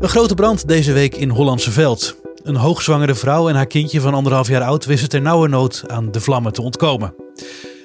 Een 0.00 0.08
grote 0.08 0.34
brand 0.34 0.68
deze 0.68 0.92
week 0.92 1.14
in 1.14 1.28
Hollandse 1.28 1.70
Veld. 1.70 2.16
Een 2.42 2.56
hoogzwangere 2.56 3.14
vrouw 3.14 3.48
en 3.48 3.54
haar 3.54 3.66
kindje 3.66 4.00
van 4.00 4.14
anderhalf 4.14 4.48
jaar 4.48 4.62
oud 4.62 4.84
wisten 4.84 5.08
ter 5.08 5.20
nauwe 5.20 5.48
nood 5.48 5.84
aan 5.86 6.10
de 6.10 6.20
vlammen 6.20 6.52
te 6.52 6.62
ontkomen. 6.62 7.14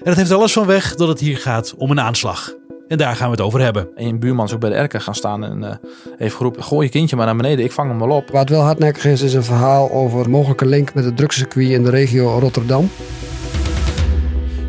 En 0.03 0.09
het 0.09 0.17
heeft 0.17 0.31
alles 0.31 0.53
van 0.53 0.65
weg 0.65 0.95
dat 0.95 1.07
het 1.07 1.19
hier 1.19 1.37
gaat 1.37 1.73
om 1.77 1.91
een 1.91 1.99
aanslag. 1.99 2.53
En 2.87 2.97
daar 2.97 3.15
gaan 3.15 3.25
we 3.25 3.35
het 3.35 3.45
over 3.45 3.61
hebben. 3.61 3.87
Een 3.95 4.19
buurman 4.19 4.45
is 4.45 4.53
ook 4.53 4.59
bij 4.59 4.69
de 4.69 4.75
erker 4.75 5.01
gaan 5.01 5.15
staan 5.15 5.43
en 5.43 5.63
uh, 5.63 5.69
heeft 6.17 6.35
geroepen: 6.35 6.63
gooi 6.63 6.85
je 6.85 6.91
kindje 6.91 7.15
maar 7.15 7.25
naar 7.25 7.35
beneden, 7.35 7.65
ik 7.65 7.71
vang 7.71 7.89
hem 7.89 7.99
wel 7.99 8.17
op. 8.17 8.29
Wat 8.29 8.49
wel 8.49 8.61
hardnekkig 8.61 9.05
is, 9.05 9.21
is 9.21 9.33
een 9.33 9.43
verhaal 9.43 9.91
over 9.91 10.25
een 10.25 10.31
mogelijke 10.31 10.65
link 10.65 10.93
met 10.93 11.05
het 11.05 11.17
drugscircuit 11.17 11.69
in 11.69 11.83
de 11.83 11.89
regio 11.89 12.39
Rotterdam. 12.39 12.89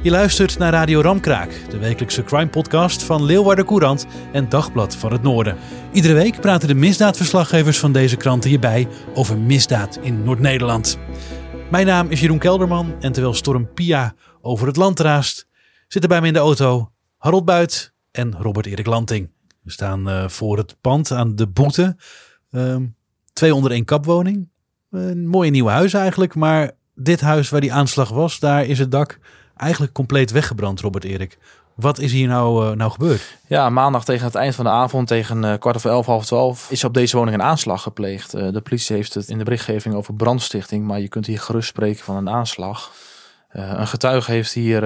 Je 0.04 0.10
luistert 0.10 0.58
naar 0.58 0.72
Radio 0.72 1.00
Ramkraak, 1.00 1.70
de 1.70 1.78
wekelijkse 1.78 2.24
crime-podcast 2.24 3.02
van 3.02 3.24
Leeuwarden 3.24 3.64
Courant 3.64 4.06
en 4.32 4.48
Dagblad 4.48 4.96
van 4.96 5.12
het 5.12 5.22
Noorden. 5.22 5.56
Iedere 5.92 6.14
week 6.14 6.40
praten 6.40 6.68
de 6.68 6.74
misdaadverslaggevers 6.74 7.78
van 7.78 7.92
deze 7.92 8.16
kranten 8.16 8.50
hierbij 8.50 8.88
over 9.14 9.38
misdaad 9.38 9.98
in 10.02 10.22
Noord-Nederland. 10.22 10.98
Mijn 11.70 11.86
naam 11.86 12.11
is 12.11 12.20
Jeroen 12.20 12.38
Kelderman 12.38 12.94
en 13.00 13.12
terwijl 13.12 13.34
Storm 13.34 13.72
Pia 13.74 14.14
over 14.41 14.66
het 14.66 14.77
land 14.77 15.00
raast, 15.00 15.46
zitten 15.88 16.11
bij 16.11 16.20
me 16.20 16.27
in 16.27 16.33
de 16.33 16.39
auto 16.39 16.92
Harold 17.16 17.44
Buit 17.44 17.94
en 18.11 18.34
Robert 18.39 18.66
Erik 18.66 18.86
Lanting. 18.86 19.30
We 19.62 19.70
staan 19.70 20.08
uh, 20.08 20.28
voor 20.28 20.58
het 20.58 20.77
pand 20.80 21.11
aan 21.11 21.36
de 21.36 21.46
Boete. 21.46 21.96
Uh, 22.50 22.77
twee 23.33 23.55
onder 23.55 23.70
één 23.70 23.84
kapwoning. 23.84 24.48
Een 24.91 25.27
mooie 25.27 25.50
nieuwe 25.50 25.70
huis 25.70 25.94
eigenlijk, 25.94 26.34
maar 26.34 26.70
dit 26.94 27.20
huis 27.20 27.50
waar 27.50 27.61
die 27.61 27.72
aanslag 27.72 28.08
was, 28.08 28.39
daar 28.39 28.64
is 28.64 28.78
het 28.78 28.91
dak 28.91 29.18
eigenlijk 29.56 29.92
compleet 29.92 30.30
weggebrand, 30.30 30.80
Robert 30.80 31.05
Erik. 31.05 31.38
Wat 31.74 31.98
is 31.98 32.12
hier 32.12 32.28
nou, 32.28 32.66
uh, 32.66 32.77
nou 32.77 32.91
gebeurd? 32.91 33.38
Ja, 33.47 33.70
maandag 33.70 34.05
tegen 34.05 34.24
het 34.24 34.34
eind 34.34 34.55
van 34.55 34.64
de 34.64 34.70
avond, 34.70 35.08
tegen 35.08 35.44
uh, 35.44 35.55
kwart 35.58 35.77
over 35.77 35.91
elf, 35.91 36.06
half 36.06 36.27
twaalf, 36.27 36.70
is 36.70 36.84
op 36.84 36.94
deze 36.94 37.16
woning 37.16 37.36
een 37.36 37.42
aanslag 37.42 37.83
gepleegd. 37.83 38.34
Uh, 38.34 38.52
de 38.52 38.61
politie 38.61 38.96
heeft 38.96 39.14
het 39.14 39.28
in 39.28 39.38
de 39.38 39.44
berichtgeving 39.44 39.94
over 39.94 40.14
brandstichting, 40.14 40.86
maar 40.86 41.00
je 41.00 41.08
kunt 41.08 41.27
hier 41.27 41.41
gerust 41.41 41.69
spreken 41.69 42.05
van 42.05 42.16
een 42.16 42.28
aanslag. 42.28 42.92
Een 43.55 43.86
getuige 43.86 44.30
heeft 44.30 44.52
hier 44.52 44.84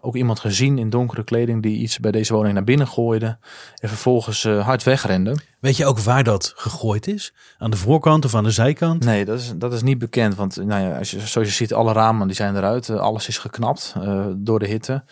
ook 0.00 0.16
iemand 0.16 0.40
gezien 0.40 0.78
in 0.78 0.90
donkere 0.90 1.24
kleding 1.24 1.62
die 1.62 1.78
iets 1.78 1.98
bij 1.98 2.10
deze 2.10 2.32
woning 2.34 2.54
naar 2.54 2.64
binnen 2.64 2.88
gooide 2.88 3.38
en 3.74 3.88
vervolgens 3.88 4.42
hard 4.42 4.82
wegrende. 4.82 5.36
Weet 5.60 5.76
je 5.76 5.86
ook 5.86 5.98
waar 5.98 6.24
dat 6.24 6.52
gegooid 6.56 7.06
is? 7.06 7.34
Aan 7.58 7.70
de 7.70 7.76
voorkant 7.76 8.24
of 8.24 8.34
aan 8.34 8.44
de 8.44 8.50
zijkant? 8.50 9.04
Nee, 9.04 9.24
dat 9.24 9.38
is, 9.38 9.52
dat 9.56 9.72
is 9.72 9.82
niet 9.82 9.98
bekend. 9.98 10.34
Want 10.34 10.56
nou 10.56 10.82
ja, 10.82 10.98
als 10.98 11.10
je, 11.10 11.20
zoals 11.20 11.48
je 11.48 11.54
ziet, 11.54 11.74
alle 11.74 11.92
ramen 11.92 12.26
die 12.26 12.36
zijn 12.36 12.56
eruit. 12.56 12.90
alles 12.90 13.28
is 13.28 13.38
geknapt 13.38 13.94
door 14.36 14.58
de 14.58 14.66
hitte. 14.66 15.04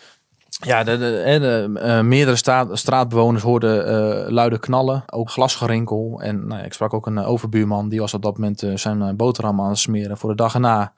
Ja, 0.49 0.83
de, 0.83 0.97
de, 0.97 1.69
de 1.79 2.03
meerdere 2.03 2.37
straat, 2.37 2.77
straatbewoners 2.77 3.43
hoorden 3.43 4.33
luide 4.33 4.59
knallen, 4.59 5.03
ook 5.05 5.29
glasgerinkel. 5.29 6.19
En 6.21 6.47
nou, 6.47 6.63
ik 6.63 6.73
sprak 6.73 6.93
ook 6.93 7.05
een 7.05 7.19
overbuurman, 7.19 7.89
die 7.89 7.99
was 7.99 8.13
op 8.13 8.21
dat 8.21 8.37
moment 8.37 8.63
zijn 8.75 9.15
boterham 9.15 9.61
aan 9.61 9.69
het 9.69 9.77
smeren 9.77 10.17
voor 10.17 10.29
de 10.29 10.35
dag 10.35 10.53
erna. 10.53 10.93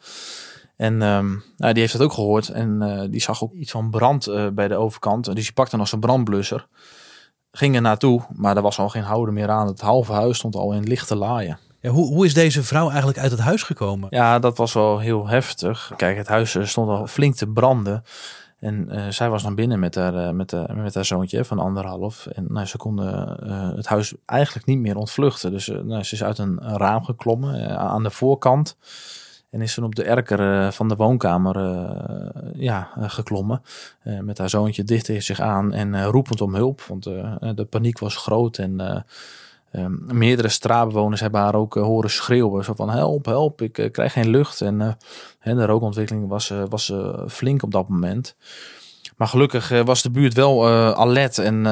En 0.79 1.01
um, 1.01 1.43
nou, 1.57 1.73
die 1.73 1.81
heeft 1.81 1.93
dat 1.93 2.01
ook 2.01 2.13
gehoord 2.13 2.49
en 2.49 3.07
die 3.11 3.21
zag 3.21 3.43
ook 3.43 3.53
iets 3.53 3.71
van 3.71 3.89
brand 3.89 4.31
bij 4.53 4.67
de 4.67 4.75
overkant. 4.75 5.25
Dus 5.25 5.43
die 5.43 5.53
pakte 5.53 5.77
nog 5.77 5.87
zijn 5.87 6.01
brandblusser, 6.01 6.67
ging 7.51 7.75
er 7.75 7.81
naartoe, 7.81 8.21
maar 8.35 8.55
er 8.55 8.61
was 8.61 8.79
al 8.79 8.89
geen 8.89 9.03
houden 9.03 9.33
meer 9.33 9.49
aan. 9.49 9.67
Het 9.67 9.81
halve 9.81 10.13
huis 10.13 10.37
stond 10.37 10.55
al 10.55 10.73
in 10.73 10.83
lichte 10.83 11.15
laaien. 11.15 11.59
Ja, 11.81 11.89
hoe, 11.89 12.07
hoe 12.07 12.25
is 12.25 12.33
deze 12.33 12.63
vrouw 12.63 12.87
eigenlijk 12.87 13.19
uit 13.19 13.31
het 13.31 13.39
huis 13.39 13.63
gekomen? 13.63 14.07
Ja, 14.11 14.39
dat 14.39 14.57
was 14.57 14.73
wel 14.73 14.99
heel 14.99 15.27
heftig. 15.27 15.91
Kijk, 15.95 16.17
het 16.17 16.27
huis 16.27 16.57
stond 16.61 16.89
al 16.89 17.07
flink 17.07 17.35
te 17.35 17.47
branden. 17.47 18.03
En 18.59 18.87
uh, 18.91 19.07
zij 19.09 19.29
was 19.29 19.43
dan 19.43 19.55
binnen 19.55 19.79
met 19.79 19.95
haar, 19.95 20.35
met, 20.35 20.75
met 20.75 20.95
haar 20.95 21.05
zoontje 21.05 21.45
van 21.45 21.59
anderhalf. 21.59 22.25
En 22.25 22.45
nou, 22.47 22.65
ze 22.65 22.77
konden 22.77 23.13
het 23.75 23.87
huis 23.87 24.13
eigenlijk 24.25 24.65
niet 24.65 24.79
meer 24.79 24.95
ontvluchten. 24.95 25.51
Dus 25.51 25.67
nou, 25.67 26.03
ze 26.03 26.13
is 26.13 26.23
uit 26.23 26.37
een 26.37 26.59
raam 26.61 27.03
geklommen 27.03 27.77
aan 27.77 28.03
de 28.03 28.11
voorkant. 28.11 28.77
En 29.49 29.61
is 29.61 29.73
toen 29.73 29.85
op 29.85 29.95
de 29.95 30.03
erker 30.03 30.73
van 30.73 30.87
de 30.87 30.95
woonkamer 30.95 31.57
ja, 32.55 32.89
geklommen. 32.97 33.61
met 34.21 34.37
haar 34.37 34.49
zoontje 34.49 34.83
dicht 34.83 35.05
tegen 35.05 35.23
zich 35.23 35.39
aan 35.39 35.73
en 35.73 36.05
roepend 36.05 36.41
om 36.41 36.55
hulp. 36.55 36.81
Want 36.81 37.03
de 37.03 37.67
paniek 37.69 37.99
was 37.99 38.15
groot 38.15 38.57
en... 38.57 39.05
Um, 39.71 40.05
meerdere 40.13 40.49
straatbewoners 40.49 41.21
hebben 41.21 41.41
haar 41.41 41.55
ook 41.55 41.73
horen 41.73 42.09
schreeuwen. 42.09 42.63
Zo 42.63 42.73
van 42.73 42.89
help, 42.89 43.25
help, 43.25 43.61
ik 43.61 43.89
krijg 43.91 44.13
geen 44.13 44.29
lucht. 44.29 44.61
En 44.61 44.97
de 45.39 45.65
rookontwikkeling 45.65 46.27
was, 46.27 46.53
was 46.69 46.93
flink 47.27 47.63
op 47.63 47.71
dat 47.71 47.89
moment. 47.89 48.35
Maar 49.19 49.27
gelukkig 49.27 49.83
was 49.83 50.01
de 50.01 50.11
buurt 50.11 50.33
wel 50.33 50.67
alert. 50.95 51.37
En 51.37 51.63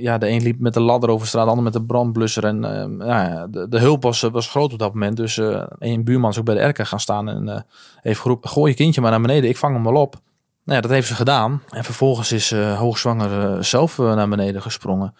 ja, 0.00 0.18
de 0.18 0.28
een 0.28 0.42
liep 0.42 0.60
met 0.60 0.74
de 0.74 0.80
ladder 0.80 1.10
over 1.10 1.26
straat, 1.26 1.44
de 1.44 1.50
ander 1.50 1.64
met 1.64 1.72
de 1.72 1.84
brandblusser. 1.84 2.44
En 2.44 2.62
ja, 2.98 3.46
de, 3.46 3.68
de, 3.68 3.78
hulp 3.78 4.02
was, 4.02 4.20
was 4.20 4.48
groot 4.48 4.72
op 4.72 4.78
dat 4.78 4.92
moment. 4.92 5.16
Dus 5.16 5.36
een 5.78 6.04
buurman 6.04 6.30
is 6.30 6.38
ook 6.38 6.44
bij 6.44 6.54
de 6.54 6.60
erker 6.60 6.86
gaan 6.86 7.00
staan 7.00 7.28
en 7.28 7.66
heeft 8.00 8.20
geroepen, 8.20 8.50
gooi 8.50 8.70
je 8.70 8.76
kindje 8.76 9.00
maar 9.00 9.10
naar 9.10 9.20
beneden, 9.20 9.50
ik 9.50 9.56
vang 9.56 9.74
hem 9.74 9.84
wel 9.84 10.02
op. 10.02 10.16
Nou 10.64 10.76
ja, 10.76 10.80
dat 10.80 10.90
heeft 10.90 11.08
ze 11.08 11.14
gedaan. 11.14 11.62
En 11.68 11.84
vervolgens 11.84 12.32
is 12.32 12.52
uh, 12.52 12.78
hoogzwanger 12.78 13.64
zelf 13.64 13.98
naar 13.98 14.28
beneden 14.28 14.62
gesprongen. 14.62 15.14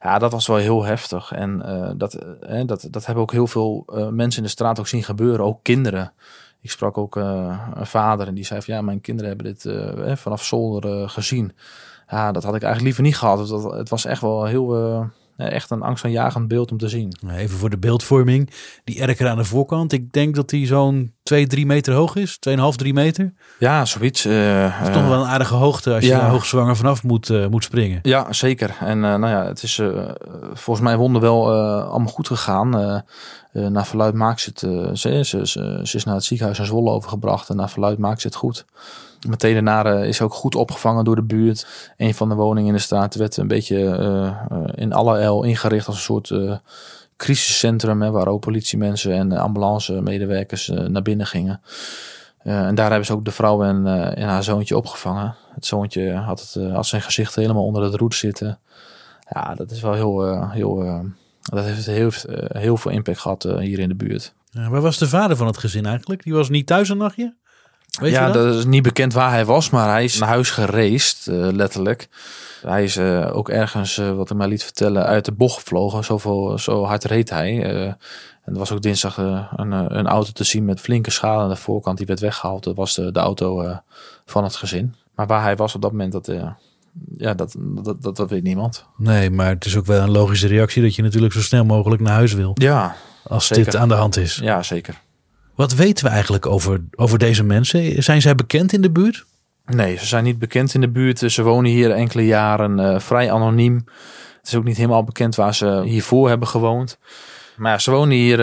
Ja, 0.00 0.18
dat 0.18 0.32
was 0.32 0.46
wel 0.46 0.56
heel 0.56 0.84
heftig. 0.84 1.32
En 1.32 1.62
uh, 1.66 1.90
dat, 1.96 2.18
uh, 2.50 2.62
dat, 2.66 2.88
dat 2.90 3.06
hebben 3.06 3.22
ook 3.22 3.32
heel 3.32 3.46
veel 3.46 3.84
uh, 3.94 4.08
mensen 4.08 4.40
in 4.40 4.44
de 4.44 4.52
straat 4.52 4.78
ook 4.78 4.86
zien 4.86 5.02
gebeuren. 5.02 5.44
Ook 5.44 5.62
kinderen. 5.62 6.12
Ik 6.60 6.70
sprak 6.70 6.98
ook 6.98 7.16
een 7.16 7.86
vader 7.86 8.26
en 8.26 8.34
die 8.34 8.44
zei 8.44 8.62
van 8.62 8.74
ja, 8.74 8.80
mijn 8.82 9.00
kinderen 9.00 9.28
hebben 9.28 9.54
dit 9.54 10.18
vanaf 10.18 10.44
zolder 10.44 11.08
gezien. 11.08 11.52
Ja, 12.08 12.32
dat 12.32 12.42
had 12.42 12.54
ik 12.54 12.62
eigenlijk 12.62 12.82
liever 12.82 13.02
niet 13.02 13.16
gehad. 13.16 13.48
Dat, 13.48 13.72
het 13.72 13.88
was 13.88 14.04
echt 14.04 14.20
wel 14.20 14.44
heel 14.44 15.10
echt 15.40 15.70
een 15.70 15.82
angstaanjagend 15.82 16.48
beeld 16.48 16.70
om 16.70 16.78
te 16.78 16.88
zien. 16.88 17.16
Even 17.30 17.58
voor 17.58 17.70
de 17.70 17.78
beeldvorming. 17.78 18.50
Die 18.84 19.00
erker 19.00 19.28
aan 19.28 19.36
de 19.36 19.44
voorkant. 19.44 19.92
Ik 19.92 20.12
denk 20.12 20.34
dat 20.34 20.48
die 20.48 20.66
zo'n 20.66 21.12
2, 21.22 21.46
3 21.46 21.66
meter 21.66 21.94
hoog 21.94 22.16
is. 22.16 22.38
2,5, 22.48 22.54
3 22.76 22.92
meter. 22.92 23.32
Ja, 23.58 23.84
zoiets. 23.84 24.26
Uh, 24.26 24.78
dat 24.78 24.88
is 24.88 24.94
toch 24.94 25.08
wel 25.08 25.20
een 25.20 25.28
aardige 25.28 25.54
hoogte 25.54 25.94
als 25.94 26.04
je 26.04 26.10
ja. 26.10 26.18
daar 26.18 26.30
hoogzwanger 26.30 26.76
vanaf 26.76 27.02
moet, 27.02 27.28
uh, 27.28 27.46
moet 27.46 27.64
springen. 27.64 27.98
Ja, 28.02 28.32
zeker. 28.32 28.76
En 28.80 28.96
uh, 28.96 29.02
nou 29.02 29.28
ja, 29.28 29.44
het 29.44 29.62
is 29.62 29.82
volgens 30.52 30.80
mij 30.80 30.96
wonder 30.96 31.22
wel 31.22 31.52
allemaal 31.84 32.12
goed 32.12 32.26
gegaan. 32.26 32.68
naar 33.52 33.86
verluid 33.86 34.14
maakt 34.14 34.40
ze 34.40 34.50
het. 34.50 34.58
Ze, 34.98 35.24
ze, 35.24 35.46
ze, 35.46 35.80
ze, 35.82 35.96
is 35.96 36.04
naar 36.04 36.14
het 36.14 36.24
ziekenhuis 36.24 36.58
in 36.58 36.64
Zwolle 36.64 36.90
overgebracht. 36.90 37.48
En 37.48 37.56
naar 37.56 37.70
verluid 37.70 37.98
maakt 37.98 38.20
ze 38.20 38.26
het 38.26 38.36
goed. 38.36 38.64
Meteen 39.28 39.64
daarna 39.64 40.02
is 40.02 40.20
ook 40.20 40.34
goed 40.34 40.54
opgevangen 40.54 41.04
door 41.04 41.16
de 41.16 41.22
buurt. 41.22 41.92
Een 41.96 42.14
van 42.14 42.28
de 42.28 42.34
woningen 42.34 42.68
in 42.68 42.74
de 42.74 42.80
straat 42.80 43.14
werd 43.14 43.36
een 43.36 43.48
beetje 43.48 43.76
uh, 43.78 44.64
in 44.74 44.92
alle 44.92 45.18
el 45.18 45.42
ingericht 45.42 45.86
als 45.86 45.96
een 45.96 46.02
soort 46.02 46.30
uh, 46.30 46.56
crisiscentrum. 47.16 48.02
Hè, 48.02 48.10
waar 48.10 48.28
ook 48.28 48.40
politiemensen 48.40 49.12
en 49.12 49.32
ambulance 49.32 50.00
medewerkers 50.00 50.68
naar 50.68 51.02
binnen 51.02 51.26
gingen. 51.26 51.60
en 52.42 52.74
daar 52.74 52.88
hebben 52.88 53.06
ze 53.06 53.12
ook 53.12 53.24
de 53.24 53.30
vrouw 53.30 53.62
en, 53.62 53.86
haar 54.22 54.44
zoontje 54.44 54.76
opgevangen. 54.76 55.34
Het 55.54 55.66
zoontje 55.66 56.12
had, 56.12 56.40
het, 56.40 56.86
zijn 56.86 57.02
gezicht 57.02 57.34
helemaal 57.34 57.64
onder 57.64 57.82
het 57.82 57.94
roet 57.94 58.14
zitten. 58.14 58.58
Ja, 59.28 59.54
dat 59.54 59.70
is 59.70 59.80
wel 59.80 59.92
heel, 59.92 60.48
heel 60.48 61.04
dat 61.42 61.64
heeft 61.64 61.86
heel, 61.86 62.10
heel 62.48 62.76
veel 62.76 62.90
impact 62.90 63.18
gehad 63.18 63.42
hier 63.42 63.78
in 63.78 63.88
de 63.88 63.94
buurt. 63.94 64.34
Waar 64.52 64.80
was 64.80 64.98
de 64.98 65.08
vader 65.08 65.36
van 65.36 65.46
het 65.46 65.58
gezin 65.58 65.86
eigenlijk? 65.86 66.22
Die 66.22 66.34
was 66.34 66.48
niet 66.48 66.66
thuis 66.66 66.88
een 66.88 66.96
nachtje? 66.96 67.34
Weet 68.00 68.12
ja, 68.12 68.30
dat? 68.30 68.34
dat? 68.34 68.54
is 68.54 68.64
niet 68.64 68.82
bekend 68.82 69.12
waar 69.12 69.30
hij 69.30 69.44
was, 69.44 69.70
maar 69.70 69.88
hij 69.88 70.04
is 70.04 70.18
naar 70.18 70.28
huis 70.28 70.50
gereisd, 70.50 71.28
uh, 71.28 71.48
letterlijk. 71.52 72.08
Hij 72.62 72.84
is 72.84 72.96
uh, 72.96 73.36
ook 73.36 73.48
ergens, 73.48 73.96
uh, 73.96 74.12
wat 74.12 74.30
ik 74.30 74.36
mij 74.36 74.48
liet 74.48 74.62
vertellen, 74.62 75.04
uit 75.04 75.24
de 75.24 75.32
bocht 75.32 75.58
gevlogen. 75.58 76.04
Zoveel, 76.04 76.58
zo 76.58 76.84
hard 76.84 77.04
reed 77.04 77.30
hij. 77.30 77.62
en 77.62 77.96
er 78.44 78.58
was 78.58 78.72
ook 78.72 78.82
dinsdag 78.82 79.16
een, 79.16 79.72
een 79.98 80.06
auto 80.06 80.30
te 80.32 80.44
zien 80.44 80.64
met 80.64 80.80
flinke 80.80 81.10
schade 81.10 81.42
aan 81.42 81.48
de 81.48 81.56
voorkant. 81.56 81.98
Die 81.98 82.06
werd 82.06 82.20
weggehaald. 82.20 82.64
Dat 82.64 82.76
was 82.76 82.94
de, 82.94 83.12
de 83.12 83.20
auto 83.20 83.76
van 84.26 84.44
het 84.44 84.56
gezin. 84.56 84.94
Maar 85.14 85.26
waar 85.26 85.42
hij 85.42 85.56
was 85.56 85.74
op 85.74 85.82
dat 85.82 85.90
moment, 85.90 86.12
dat, 86.12 86.26
ja, 87.16 87.34
dat, 87.34 87.54
dat, 87.58 88.02
dat, 88.02 88.16
dat 88.16 88.30
weet 88.30 88.42
niemand. 88.42 88.86
Nee, 88.96 89.30
maar 89.30 89.48
het 89.48 89.64
is 89.64 89.76
ook 89.76 89.86
wel 89.86 90.02
een 90.02 90.10
logische 90.10 90.46
reactie 90.46 90.82
dat 90.82 90.94
je 90.94 91.02
natuurlijk 91.02 91.32
zo 91.32 91.40
snel 91.40 91.64
mogelijk 91.64 92.02
naar 92.02 92.12
huis 92.12 92.32
wil. 92.32 92.50
Ja, 92.54 92.96
Als 93.24 93.46
zeker. 93.46 93.64
dit 93.64 93.76
aan 93.76 93.88
de 93.88 93.94
hand 93.94 94.16
is. 94.16 94.36
Ja, 94.36 94.62
zeker. 94.62 95.00
Wat 95.60 95.74
weten 95.74 96.04
we 96.04 96.10
eigenlijk 96.10 96.46
over, 96.46 96.84
over 96.94 97.18
deze 97.18 97.44
mensen? 97.44 98.02
Zijn 98.02 98.20
zij 98.20 98.34
bekend 98.34 98.72
in 98.72 98.80
de 98.80 98.90
buurt? 98.90 99.24
Nee, 99.64 99.96
ze 99.96 100.06
zijn 100.06 100.24
niet 100.24 100.38
bekend 100.38 100.74
in 100.74 100.80
de 100.80 100.88
buurt. 100.88 101.18
Ze 101.18 101.42
wonen 101.42 101.70
hier 101.70 101.90
enkele 101.90 102.26
jaren 102.26 102.78
uh, 102.78 102.98
vrij 102.98 103.32
anoniem. 103.32 103.74
Het 104.38 104.46
is 104.48 104.54
ook 104.54 104.64
niet 104.64 104.76
helemaal 104.76 105.04
bekend 105.04 105.34
waar 105.34 105.54
ze 105.54 105.82
hiervoor 105.84 106.28
hebben 106.28 106.48
gewoond. 106.48 106.98
Maar 107.56 107.72
ja, 107.72 107.78
ze 107.78 107.90
wonen 107.90 108.16
hier 108.16 108.36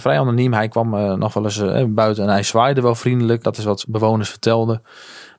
vrij 0.00 0.18
anoniem. 0.18 0.52
Hij 0.52 0.68
kwam 0.68 1.18
nog 1.18 1.34
wel 1.34 1.44
eens 1.44 1.62
buiten 1.88 2.24
en 2.24 2.30
hij 2.30 2.42
zwaaide 2.42 2.80
wel 2.80 2.94
vriendelijk. 2.94 3.42
Dat 3.42 3.58
is 3.58 3.64
wat 3.64 3.84
bewoners 3.88 4.30
vertelden. 4.30 4.82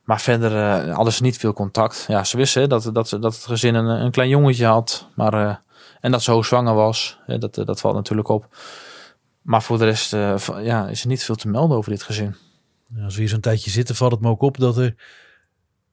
Maar 0.03 0.21
verder 0.21 0.51
hadden 0.91 1.13
ze 1.13 1.23
niet 1.23 1.37
veel 1.37 1.53
contact. 1.53 2.05
Ja, 2.07 2.23
ze 2.23 2.37
wisten 2.37 2.69
dat, 2.69 2.89
dat, 2.93 3.09
dat 3.09 3.33
het 3.35 3.45
gezin 3.45 3.75
een, 3.75 3.85
een 4.03 4.11
klein 4.11 4.29
jongetje 4.29 4.65
had. 4.65 5.07
Maar, 5.13 5.61
en 6.01 6.11
dat 6.11 6.23
ze 6.23 6.31
hoog 6.31 6.45
zwanger 6.45 6.73
was. 6.73 7.19
dat, 7.39 7.53
dat 7.65 7.79
valt 7.79 7.95
natuurlijk 7.95 8.27
op. 8.27 8.47
Maar 9.45 9.63
voor 9.63 9.77
de 9.77 9.85
rest 9.85 10.13
uh, 10.13 10.35
ja, 10.61 10.87
is 10.87 11.01
er 11.01 11.07
niet 11.07 11.23
veel 11.23 11.35
te 11.35 11.47
melden 11.47 11.77
over 11.77 11.91
dit 11.91 12.03
gezin. 12.03 12.35
Ja, 12.95 13.03
als 13.03 13.13
we 13.13 13.19
hier 13.19 13.29
zo'n 13.29 13.39
tijdje 13.39 13.69
zitten, 13.69 13.95
valt 13.95 14.11
het 14.11 14.21
me 14.21 14.29
ook 14.29 14.41
op 14.41 14.57
dat 14.57 14.77
er 14.77 14.95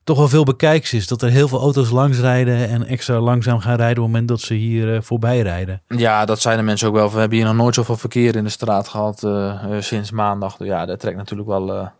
toch 0.04 0.16
wel 0.16 0.28
veel 0.28 0.44
bekijks 0.44 0.92
is. 0.92 1.06
Dat 1.06 1.22
er 1.22 1.30
heel 1.30 1.48
veel 1.48 1.60
auto's 1.60 1.90
langs 1.90 2.18
rijden 2.18 2.68
en 2.68 2.86
extra 2.86 3.20
langzaam 3.20 3.60
gaan 3.60 3.76
rijden 3.76 3.96
op 3.96 4.02
het 4.02 4.12
moment 4.12 4.28
dat 4.28 4.40
ze 4.40 4.54
hier 4.54 5.02
voorbij 5.02 5.40
rijden. 5.40 5.82
Ja, 5.88 6.24
dat 6.24 6.40
zijn 6.40 6.56
de 6.56 6.62
mensen 6.62 6.88
ook 6.88 6.94
wel. 6.94 7.12
We 7.12 7.18
hebben 7.18 7.38
hier 7.38 7.46
nog 7.46 7.56
nooit 7.56 7.74
zoveel 7.74 7.96
verkeer 7.96 8.36
in 8.36 8.44
de 8.44 8.50
straat 8.50 8.88
gehad 8.88 9.26
sinds 9.84 10.10
maandag. 10.10 10.56
Ja, 10.58 10.86
dat 10.86 11.00
trekt 11.00 11.16
natuurlijk 11.16 11.48
wel 11.48 11.90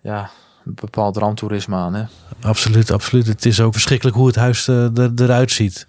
ja, 0.00 0.30
een 0.64 0.74
bepaald 0.74 1.16
ramptoerisme 1.16 1.76
aan. 1.76 1.94
Hè? 1.94 2.04
Absoluut, 2.42 2.90
absoluut. 2.90 3.26
Het 3.26 3.46
is 3.46 3.60
ook 3.60 3.72
verschrikkelijk 3.72 4.16
hoe 4.16 4.26
het 4.26 4.36
huis 4.36 4.68
er, 4.68 5.12
eruit 5.16 5.50
ziet. 5.50 5.88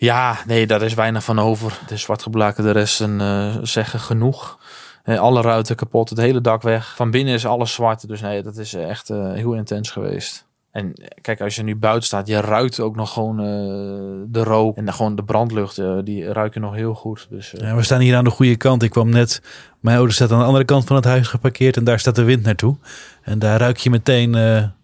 Ja, 0.00 0.38
nee, 0.46 0.66
daar 0.66 0.82
is 0.82 0.94
weinig 0.94 1.24
van 1.24 1.38
over. 1.38 1.78
De 1.86 1.96
zwartgeblakerde 1.96 2.70
resten 2.70 3.20
uh, 3.20 3.56
zeggen 3.62 4.00
genoeg. 4.00 4.58
alle 5.04 5.40
ruiten 5.40 5.76
kapot, 5.76 6.08
het 6.08 6.18
hele 6.18 6.40
dak 6.40 6.62
weg. 6.62 6.96
Van 6.96 7.10
binnen 7.10 7.34
is 7.34 7.46
alles 7.46 7.72
zwart. 7.72 8.08
Dus 8.08 8.20
nee, 8.20 8.42
dat 8.42 8.56
is 8.56 8.74
echt 8.74 9.10
uh, 9.10 9.32
heel 9.32 9.52
intens 9.52 9.90
geweest. 9.90 10.46
En 10.70 10.92
kijk, 11.20 11.40
als 11.40 11.56
je 11.56 11.62
nu 11.62 11.76
buiten 11.76 12.06
staat, 12.06 12.26
je 12.26 12.40
ruikt 12.40 12.80
ook 12.80 12.96
nog 12.96 13.12
gewoon 13.12 13.36
de 14.30 14.42
rook 14.42 14.76
en 14.76 14.92
gewoon 14.92 15.16
de 15.16 15.24
brandlucht. 15.24 16.04
Die 16.04 16.32
ruiken 16.32 16.60
nog 16.60 16.74
heel 16.74 16.94
goed. 16.94 17.26
Dus, 17.30 17.54
ja, 17.56 17.74
we 17.74 17.82
staan 17.82 18.00
hier 18.00 18.16
aan 18.16 18.24
de 18.24 18.30
goede 18.30 18.56
kant. 18.56 18.82
Ik 18.82 18.90
kwam 18.90 19.08
net, 19.08 19.42
mijn 19.80 19.96
auto 19.96 20.12
staat 20.12 20.32
aan 20.32 20.38
de 20.38 20.44
andere 20.44 20.64
kant 20.64 20.84
van 20.84 20.96
het 20.96 21.04
huis 21.04 21.28
geparkeerd 21.28 21.76
en 21.76 21.84
daar 21.84 21.98
staat 21.98 22.16
de 22.16 22.22
wind 22.22 22.42
naartoe. 22.42 22.76
En 23.22 23.38
daar 23.38 23.58
ruik 23.58 23.76
je 23.76 23.90
meteen 23.90 24.34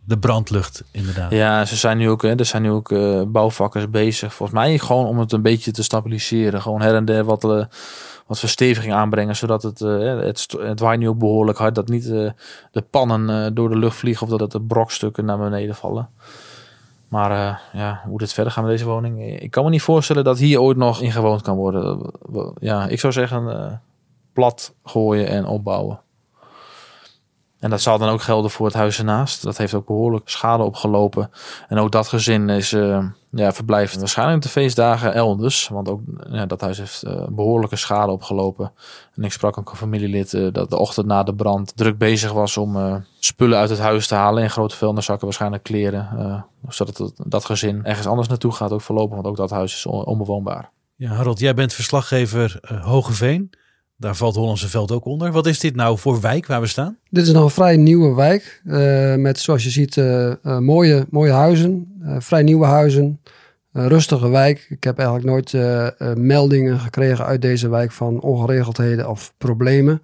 de 0.06 0.18
brandlucht, 0.18 0.84
inderdaad. 0.90 1.30
Ja, 1.30 1.64
ze 1.64 1.76
zijn 1.76 1.98
nu 1.98 2.10
ook, 2.10 2.22
hè, 2.22 2.34
er 2.34 2.44
zijn 2.44 2.62
nu 2.62 2.70
ook 2.70 2.88
bouwvakkers 3.32 3.90
bezig. 3.90 4.34
Volgens 4.34 4.58
mij 4.58 4.78
gewoon 4.78 5.06
om 5.06 5.18
het 5.18 5.32
een 5.32 5.42
beetje 5.42 5.70
te 5.70 5.82
stabiliseren. 5.82 6.62
Gewoon 6.62 6.80
her 6.80 6.94
en 6.94 7.04
der 7.04 7.24
wat 7.24 7.42
wat 8.26 8.38
versteviging 8.38 8.94
aanbrengen, 8.94 9.36
zodat 9.36 9.62
het, 9.62 9.80
uh, 9.80 10.20
het, 10.20 10.46
het 10.58 10.80
waait 10.80 10.98
nu 10.98 11.08
ook 11.08 11.18
behoorlijk 11.18 11.58
hard, 11.58 11.74
dat 11.74 11.88
niet 11.88 12.04
de 12.04 12.84
pannen 12.90 13.54
door 13.54 13.68
de 13.68 13.76
lucht 13.76 13.96
vliegen 13.96 14.26
of 14.26 14.38
dat 14.38 14.52
de 14.52 14.60
brokstukken 14.60 15.24
naar 15.24 15.38
beneden 15.38 15.74
vallen. 15.74 16.08
Maar 17.08 17.62
ja, 17.72 18.00
hoe 18.06 18.18
dit 18.18 18.32
verder 18.32 18.52
gaat 18.52 18.64
met 18.64 18.72
deze 18.72 18.84
woning, 18.84 19.40
ik 19.40 19.50
kan 19.50 19.64
me 19.64 19.70
niet 19.70 19.82
voorstellen 19.82 20.24
dat 20.24 20.38
hier 20.38 20.60
ooit 20.60 20.76
nog 20.76 21.00
in 21.00 21.12
gewoond 21.12 21.42
kan 21.42 21.56
worden. 21.56 22.10
Ja, 22.58 22.86
ik 22.86 23.00
zou 23.00 23.12
zeggen 23.12 23.80
plat 24.32 24.74
gooien 24.84 25.28
en 25.28 25.46
opbouwen. 25.46 26.00
En 27.60 27.70
dat 27.70 27.80
zal 27.80 27.98
dan 27.98 28.08
ook 28.08 28.22
gelden 28.22 28.50
voor 28.50 28.66
het 28.66 28.74
huis 28.74 28.98
ernaast. 28.98 29.42
Dat 29.42 29.56
heeft 29.56 29.74
ook 29.74 29.86
behoorlijk 29.86 30.28
schade 30.28 30.62
opgelopen. 30.62 31.30
En 31.68 31.78
ook 31.78 31.92
dat 31.92 32.08
gezin 32.08 32.48
is, 32.48 32.72
uh, 32.72 33.04
ja, 33.30 33.52
verblijft 33.52 33.98
waarschijnlijk 33.98 34.42
de 34.42 34.48
feestdagen 34.48 35.14
elders. 35.14 35.68
Want 35.68 35.88
ook 35.88 36.00
ja, 36.30 36.46
dat 36.46 36.60
huis 36.60 36.78
heeft 36.78 37.04
uh, 37.06 37.26
behoorlijke 37.28 37.76
schade 37.76 38.12
opgelopen. 38.12 38.72
En 39.14 39.24
ik 39.24 39.32
sprak 39.32 39.58
ook 39.58 39.70
een 39.70 39.76
familielid 39.76 40.32
uh, 40.32 40.52
dat 40.52 40.70
de 40.70 40.78
ochtend 40.78 41.06
na 41.06 41.22
de 41.22 41.34
brand 41.34 41.76
druk 41.76 41.98
bezig 41.98 42.32
was 42.32 42.56
om 42.56 43.04
spullen 43.18 43.58
uit 43.58 43.70
het 43.70 43.78
huis 43.78 44.06
te 44.06 44.14
halen. 44.14 44.42
In 44.42 44.50
grote 44.50 44.76
vuilniszakken, 44.76 45.24
waarschijnlijk 45.24 45.62
kleren. 45.62 46.44
zodat 46.68 47.12
dat 47.16 47.44
gezin 47.44 47.84
ergens 47.84 48.06
anders 48.06 48.28
naartoe 48.28 48.52
gaat, 48.52 48.72
ook 48.72 48.80
voorlopig. 48.80 49.14
Want 49.14 49.26
ook 49.26 49.36
dat 49.36 49.50
huis 49.50 49.74
is 49.74 49.86
onbewoonbaar. 49.86 50.70
Ja, 50.96 51.12
Harold, 51.12 51.38
jij 51.38 51.54
bent 51.54 51.72
verslaggever 51.72 52.58
Hogeveen. 52.82 53.50
Daar 53.98 54.16
valt 54.16 54.34
Hollandse 54.34 54.68
Veld 54.68 54.92
ook 54.92 55.04
onder. 55.04 55.32
Wat 55.32 55.46
is 55.46 55.58
dit 55.58 55.76
nou 55.76 55.98
voor 55.98 56.20
wijk 56.20 56.46
waar 56.46 56.60
we 56.60 56.66
staan? 56.66 56.98
Dit 57.10 57.26
is 57.26 57.32
nog 57.32 57.44
een 57.44 57.50
vrij 57.50 57.76
nieuwe 57.76 58.14
wijk. 58.14 58.60
Uh, 58.64 59.14
met 59.14 59.38
zoals 59.38 59.64
je 59.64 59.70
ziet 59.70 59.96
uh, 59.96 60.32
uh, 60.42 60.58
mooie, 60.58 61.06
mooie 61.10 61.32
huizen. 61.32 61.94
vrij 62.18 62.42
nieuwe 62.42 62.66
huizen. 62.66 63.20
rustige 63.72 64.28
wijk. 64.28 64.66
Ik 64.68 64.84
heb 64.84 64.98
eigenlijk 64.98 65.28
nooit 65.28 65.52
meldingen 66.18 66.78
gekregen 66.78 67.24
uit 67.24 67.42
deze 67.42 67.68
wijk 67.68 67.92
van 67.92 68.20
ongeregeldheden 68.20 69.08
of 69.08 69.34
problemen. 69.38 70.02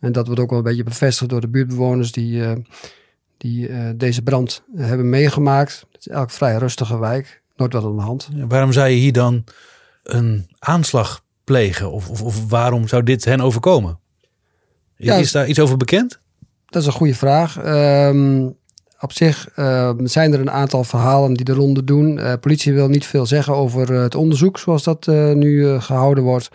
En 0.00 0.12
dat 0.12 0.26
wordt 0.26 0.40
ook 0.40 0.50
wel 0.50 0.58
een 0.58 0.64
beetje 0.64 0.82
bevestigd 0.82 1.30
door 1.30 1.40
de 1.40 1.48
buurtbewoners 1.48 2.12
die, 2.12 2.42
die 3.36 3.70
deze 3.96 4.22
brand 4.22 4.62
hebben 4.76 5.08
meegemaakt. 5.08 5.72
Het 5.92 6.00
is 6.00 6.08
eigenlijk 6.08 6.30
een 6.30 6.36
vrij 6.36 6.56
rustige 6.56 6.98
wijk. 6.98 7.42
Nooit 7.56 7.72
wat 7.72 7.84
aan 7.84 7.96
de 7.96 8.02
hand. 8.02 8.28
waarom 8.48 8.72
zou 8.72 8.88
je 8.88 8.96
hier 8.96 9.12
dan 9.12 9.44
een 10.02 10.48
aanslag 10.58 11.24
plegen? 11.46 11.92
Of, 11.92 12.10
of, 12.10 12.22
of 12.22 12.48
waarom 12.48 12.88
zou 12.88 13.02
dit 13.02 13.24
hen 13.24 13.40
overkomen? 13.40 13.98
Ja, 14.96 15.14
is 15.14 15.32
daar 15.32 15.46
iets 15.46 15.60
over 15.60 15.76
bekend? 15.76 16.20
Dat 16.66 16.82
is 16.82 16.88
een 16.88 16.94
goede 16.94 17.14
vraag. 17.14 17.66
Um, 17.66 18.56
op 19.00 19.12
zich 19.12 19.48
uh, 19.56 19.90
zijn 20.02 20.32
er 20.32 20.40
een 20.40 20.50
aantal 20.50 20.84
verhalen 20.84 21.34
die 21.34 21.44
de 21.44 21.52
ronde 21.52 21.84
doen. 21.84 22.18
Uh, 22.18 22.32
politie 22.40 22.72
wil 22.72 22.88
niet 22.88 23.06
veel 23.06 23.26
zeggen 23.26 23.54
over 23.54 23.90
uh, 23.90 24.02
het 24.02 24.14
onderzoek 24.14 24.58
zoals 24.58 24.82
dat 24.82 25.06
nu 25.34 25.80
gehouden 25.80 26.24
wordt. 26.24 26.48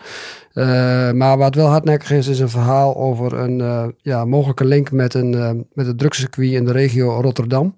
maar 1.14 1.38
wat 1.38 1.54
wel 1.54 1.66
hardnekkig 1.66 2.10
is, 2.10 2.26
is 2.26 2.38
een 2.38 2.48
verhaal 2.48 2.96
over 2.96 3.32
een 3.32 3.94
ja, 4.02 4.24
mogelijke 4.24 4.64
link 4.64 4.90
met, 4.90 5.14
een, 5.14 5.66
met 5.72 5.86
het 5.86 5.98
drugscircuit 5.98 6.52
in 6.52 6.64
de 6.64 6.72
regio 6.72 7.20
Rotterdam. 7.20 7.74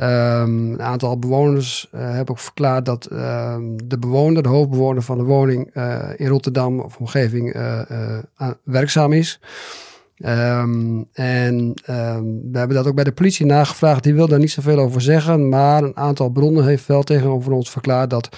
Um, 0.00 0.72
een 0.72 0.82
aantal 0.82 1.18
bewoners 1.18 1.88
uh, 1.94 2.00
hebben 2.00 2.28
ook 2.28 2.38
verklaard 2.38 2.84
dat 2.84 3.08
uh, 3.12 3.56
de 3.84 3.98
bewoner, 3.98 4.42
de 4.42 4.48
hoofdbewoner 4.48 5.02
van 5.02 5.18
de 5.18 5.24
woning 5.24 5.70
uh, 5.74 6.08
in 6.16 6.26
Rotterdam 6.26 6.80
of 6.80 6.96
omgeving 6.96 7.54
uh, 7.56 7.80
werkzaam 8.64 9.12
is. 9.12 9.40
Um, 10.24 11.08
en 11.12 11.74
we 12.52 12.58
hebben 12.58 12.76
dat 12.76 12.86
ook 12.86 12.94
bij 12.94 13.04
de 13.04 13.12
politie 13.12 13.46
nagevraagd. 13.46 14.02
Die 14.02 14.14
wil 14.14 14.28
daar 14.28 14.38
niet 14.38 14.50
zoveel 14.50 14.78
over 14.78 15.00
zeggen. 15.00 15.48
Maar 15.48 15.82
een 15.82 15.96
aantal 15.96 16.28
bronnen 16.28 16.64
heeft 16.64 16.86
wel 16.86 17.02
tegenover 17.02 17.52
ons 17.52 17.70
verklaard 17.70 18.10
dat 18.10 18.36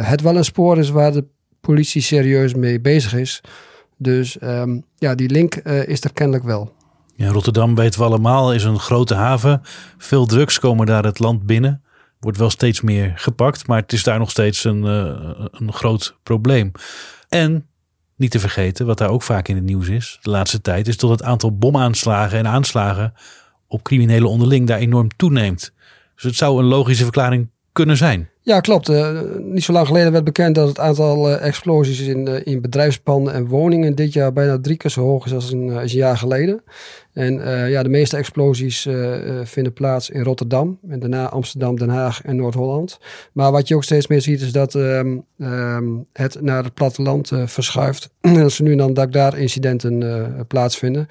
het 0.00 0.20
wel 0.20 0.36
een 0.36 0.44
spoor 0.44 0.78
is 0.78 0.90
waar 0.90 1.12
de 1.12 1.24
politie 1.60 2.02
serieus 2.02 2.54
mee 2.54 2.80
bezig 2.80 3.14
is. 3.14 3.40
Dus 3.96 4.38
ja, 4.94 5.14
die 5.14 5.30
link 5.30 5.54
is 5.64 6.04
er 6.04 6.12
kennelijk 6.12 6.44
wel. 6.44 6.74
Ja, 7.16 7.30
Rotterdam 7.30 7.74
weten 7.74 8.00
we 8.00 8.06
allemaal, 8.06 8.52
is 8.52 8.64
een 8.64 8.78
grote 8.78 9.14
haven. 9.14 9.60
Veel 9.98 10.26
drugs 10.26 10.58
komen 10.58 10.86
daar 10.86 11.04
het 11.04 11.18
land 11.18 11.42
binnen. 11.42 11.82
Wordt 12.20 12.38
wel 12.38 12.50
steeds 12.50 12.80
meer 12.80 13.12
gepakt, 13.16 13.66
maar 13.66 13.80
het 13.80 13.92
is 13.92 14.02
daar 14.02 14.18
nog 14.18 14.30
steeds 14.30 14.64
een, 14.64 14.84
uh, 14.84 15.44
een 15.50 15.72
groot 15.72 16.16
probleem. 16.22 16.72
En 17.28 17.66
niet 18.16 18.30
te 18.30 18.38
vergeten, 18.38 18.86
wat 18.86 18.98
daar 18.98 19.10
ook 19.10 19.22
vaak 19.22 19.48
in 19.48 19.54
het 19.54 19.64
nieuws 19.64 19.88
is, 19.88 20.18
de 20.22 20.30
laatste 20.30 20.60
tijd, 20.60 20.88
is 20.88 20.96
dat 20.96 21.10
het 21.10 21.22
aantal 21.22 21.56
bomaanslagen 21.56 22.38
en 22.38 22.46
aanslagen 22.46 23.14
op 23.66 23.82
criminelen 23.82 24.28
onderling 24.28 24.66
daar 24.66 24.78
enorm 24.78 25.08
toeneemt. 25.16 25.72
Dus 26.14 26.24
het 26.24 26.36
zou 26.36 26.58
een 26.58 26.68
logische 26.68 27.02
verklaring 27.02 27.50
kunnen 27.72 27.96
zijn. 27.96 28.30
Ja, 28.46 28.60
klopt. 28.60 28.88
Uh, 28.88 29.20
niet 29.38 29.64
zo 29.64 29.72
lang 29.72 29.86
geleden 29.86 30.12
werd 30.12 30.24
bekend 30.24 30.54
dat 30.54 30.68
het 30.68 30.78
aantal 30.78 31.30
uh, 31.30 31.46
explosies 31.46 32.00
in, 32.00 32.28
uh, 32.28 32.34
in 32.44 32.60
bedrijfspanden 32.60 33.32
en 33.32 33.46
woningen 33.46 33.94
dit 33.94 34.12
jaar 34.12 34.32
bijna 34.32 34.58
drie 34.60 34.76
keer 34.76 34.90
zo 34.90 35.02
hoog 35.02 35.26
is 35.26 35.32
als 35.32 35.52
een, 35.52 35.70
als 35.70 35.92
een 35.92 35.98
jaar 35.98 36.16
geleden. 36.16 36.62
En 37.12 37.34
ja, 37.68 37.82
de 37.82 37.88
meeste 37.88 38.16
explosies 38.16 38.88
vinden 39.42 39.72
plaats 39.72 40.10
in 40.10 40.22
Rotterdam 40.22 40.78
en 40.88 40.98
daarna 40.98 41.28
Amsterdam, 41.28 41.76
Den 41.78 41.88
Haag 41.88 42.22
en 42.22 42.36
Noord-Holland. 42.36 42.98
Maar 43.32 43.52
wat 43.52 43.68
je 43.68 43.74
ook 43.74 43.84
steeds 43.84 44.06
meer 44.06 44.20
ziet 44.20 44.40
is 44.40 44.52
dat 44.52 44.74
um, 44.74 45.24
um, 45.38 46.06
het 46.12 46.40
naar 46.40 46.64
het 46.64 46.74
platteland 46.74 47.32
verschuift. 47.44 48.10
als 48.42 48.58
er 48.58 48.64
nu 48.64 48.76
dan 48.76 48.94
dat 48.94 49.12
daar 49.12 49.38
incidenten 49.38 50.44
plaatsvinden. 50.48 51.06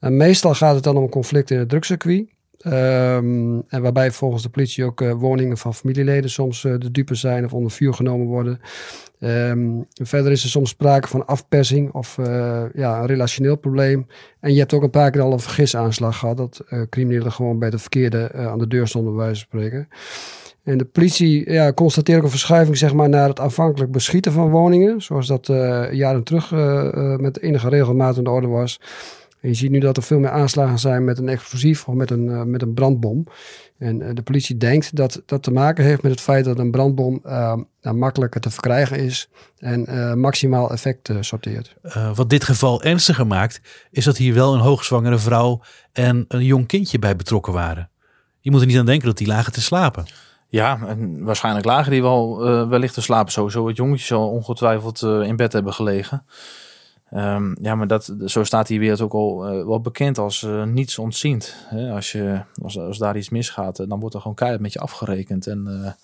meestal 0.00 0.54
gaat 0.54 0.74
het 0.74 0.84
dan 0.84 0.96
om 0.96 1.08
conflicten 1.08 1.54
in 1.54 1.60
het 1.60 1.70
drugscircuit. 1.70 2.33
Um, 2.66 3.62
en 3.68 3.82
waarbij 3.82 4.10
volgens 4.10 4.42
de 4.42 4.48
politie 4.48 4.84
ook 4.84 5.00
uh, 5.00 5.12
woningen 5.12 5.56
van 5.56 5.74
familieleden 5.74 6.30
soms 6.30 6.64
uh, 6.64 6.74
de 6.78 6.90
dupe 6.90 7.14
zijn 7.14 7.44
of 7.44 7.52
onder 7.52 7.70
vuur 7.70 7.94
genomen 7.94 8.26
worden. 8.26 8.60
Um, 9.20 9.86
verder 10.02 10.32
is 10.32 10.42
er 10.42 10.48
soms 10.48 10.70
sprake 10.70 11.08
van 11.08 11.26
afpersing 11.26 11.92
of 11.92 12.18
uh, 12.18 12.62
ja, 12.74 13.00
een 13.00 13.06
relationeel 13.06 13.56
probleem. 13.56 14.06
En 14.40 14.52
je 14.52 14.58
hebt 14.58 14.72
ook 14.72 14.82
een 14.82 14.90
paar 14.90 15.10
keer 15.10 15.20
al 15.20 15.32
een 15.32 15.40
vergisaanslag 15.40 16.18
gehad. 16.18 16.36
Dat 16.36 16.64
criminelen 16.88 17.32
gewoon 17.32 17.58
bij 17.58 17.70
de 17.70 17.78
verkeerde 17.78 18.32
aan 18.32 18.58
de 18.58 18.66
deur 18.68 18.88
stonden, 18.88 19.14
bij 19.14 19.24
wijze 19.24 19.46
van 19.48 19.60
spreken. 19.60 19.88
En 20.62 20.78
de 20.78 20.84
politie 20.84 21.52
ja, 21.52 21.72
constateert 21.72 22.18
ook 22.18 22.24
een 22.24 22.30
verschuiving 22.30 22.76
zeg 22.76 22.94
maar, 22.94 23.08
naar 23.08 23.28
het 23.28 23.40
afhankelijk 23.40 23.92
beschieten 23.92 24.32
van 24.32 24.50
woningen. 24.50 25.02
Zoals 25.02 25.26
dat 25.26 25.46
jaren 25.90 26.22
terug 26.22 26.50
met 27.20 27.40
enige 27.40 27.68
regelmaat 27.68 28.16
in 28.16 28.24
de 28.24 28.30
orde 28.30 28.46
was. 28.46 28.80
En 29.44 29.50
je 29.50 29.56
ziet 29.56 29.70
nu 29.70 29.78
dat 29.78 29.96
er 29.96 30.02
veel 30.02 30.18
meer 30.18 30.30
aanslagen 30.30 30.78
zijn 30.78 31.04
met 31.04 31.18
een 31.18 31.28
explosief 31.28 31.88
of 31.88 31.94
met 31.94 32.10
een, 32.10 32.26
uh, 32.26 32.42
met 32.42 32.62
een 32.62 32.74
brandbom. 32.74 33.26
En 33.78 34.00
uh, 34.00 34.08
de 34.14 34.22
politie 34.22 34.56
denkt 34.56 34.96
dat 34.96 35.22
dat 35.26 35.42
te 35.42 35.50
maken 35.50 35.84
heeft 35.84 36.02
met 36.02 36.10
het 36.10 36.20
feit 36.20 36.44
dat 36.44 36.58
een 36.58 36.70
brandbom 36.70 37.20
uh, 37.26 37.56
nou, 37.80 37.96
makkelijker 37.96 38.40
te 38.40 38.50
verkrijgen 38.50 38.98
is 38.98 39.28
en 39.58 40.18
maximaal 40.20 40.70
effect 40.70 41.10
sorteert. 41.20 41.76
wat 42.14 42.30
dit 42.30 42.44
geval 42.44 42.82
ernstiger 42.82 43.26
maakt, 43.26 43.60
is 43.90 44.04
dat 44.04 44.16
hier 44.16 44.34
wel 44.34 44.54
een 44.54 44.60
hoogzwangere 44.60 45.18
vrouw 45.18 45.60
en 45.92 46.24
een 46.28 46.44
jong 46.44 46.66
kindje 46.66 46.98
bij 46.98 47.16
betrokken 47.16 47.52
waren. 47.52 47.90
Je 48.40 48.50
moet 48.50 48.60
er 48.60 48.66
niet 48.66 48.78
aan 48.78 48.86
denken 48.86 49.06
dat 49.06 49.18
die 49.18 49.26
lagen 49.26 49.52
te 49.52 49.62
slapen. 49.62 50.04
Ja, 50.48 50.78
en 50.86 51.24
waarschijnlijk 51.24 51.66
lagen 51.66 51.90
die 51.90 52.02
wel 52.02 52.48
uh, 52.48 52.68
wellicht 52.68 52.94
te 52.94 53.02
slapen. 53.02 53.32
Sowieso 53.32 53.66
het 53.66 53.76
jongetje 53.76 54.06
zal 54.06 54.28
ongetwijfeld 54.28 55.02
uh, 55.02 55.20
in 55.20 55.36
bed 55.36 55.52
hebben 55.52 55.72
gelegen. 55.72 56.24
Um, 57.16 57.56
ja, 57.60 57.74
maar 57.74 57.86
dat, 57.86 58.14
zo 58.24 58.44
staat 58.44 58.66
die 58.66 58.78
wereld 58.78 59.00
ook 59.00 59.12
al 59.12 59.52
uh, 59.52 59.66
wel 59.66 59.80
bekend 59.80 60.18
als 60.18 60.46
niets 60.64 60.98
ontziend. 60.98 61.56
Hè? 61.66 61.92
Als, 61.92 62.12
je, 62.12 62.40
als, 62.62 62.78
als 62.78 62.98
daar 62.98 63.16
iets 63.16 63.28
misgaat, 63.28 63.76
dan 63.76 64.00
wordt 64.00 64.14
er 64.14 64.20
gewoon 64.20 64.36
keihard 64.36 64.62
met 64.62 64.72
je 64.72 64.78
afgerekend. 64.78 65.46
En 65.46 65.94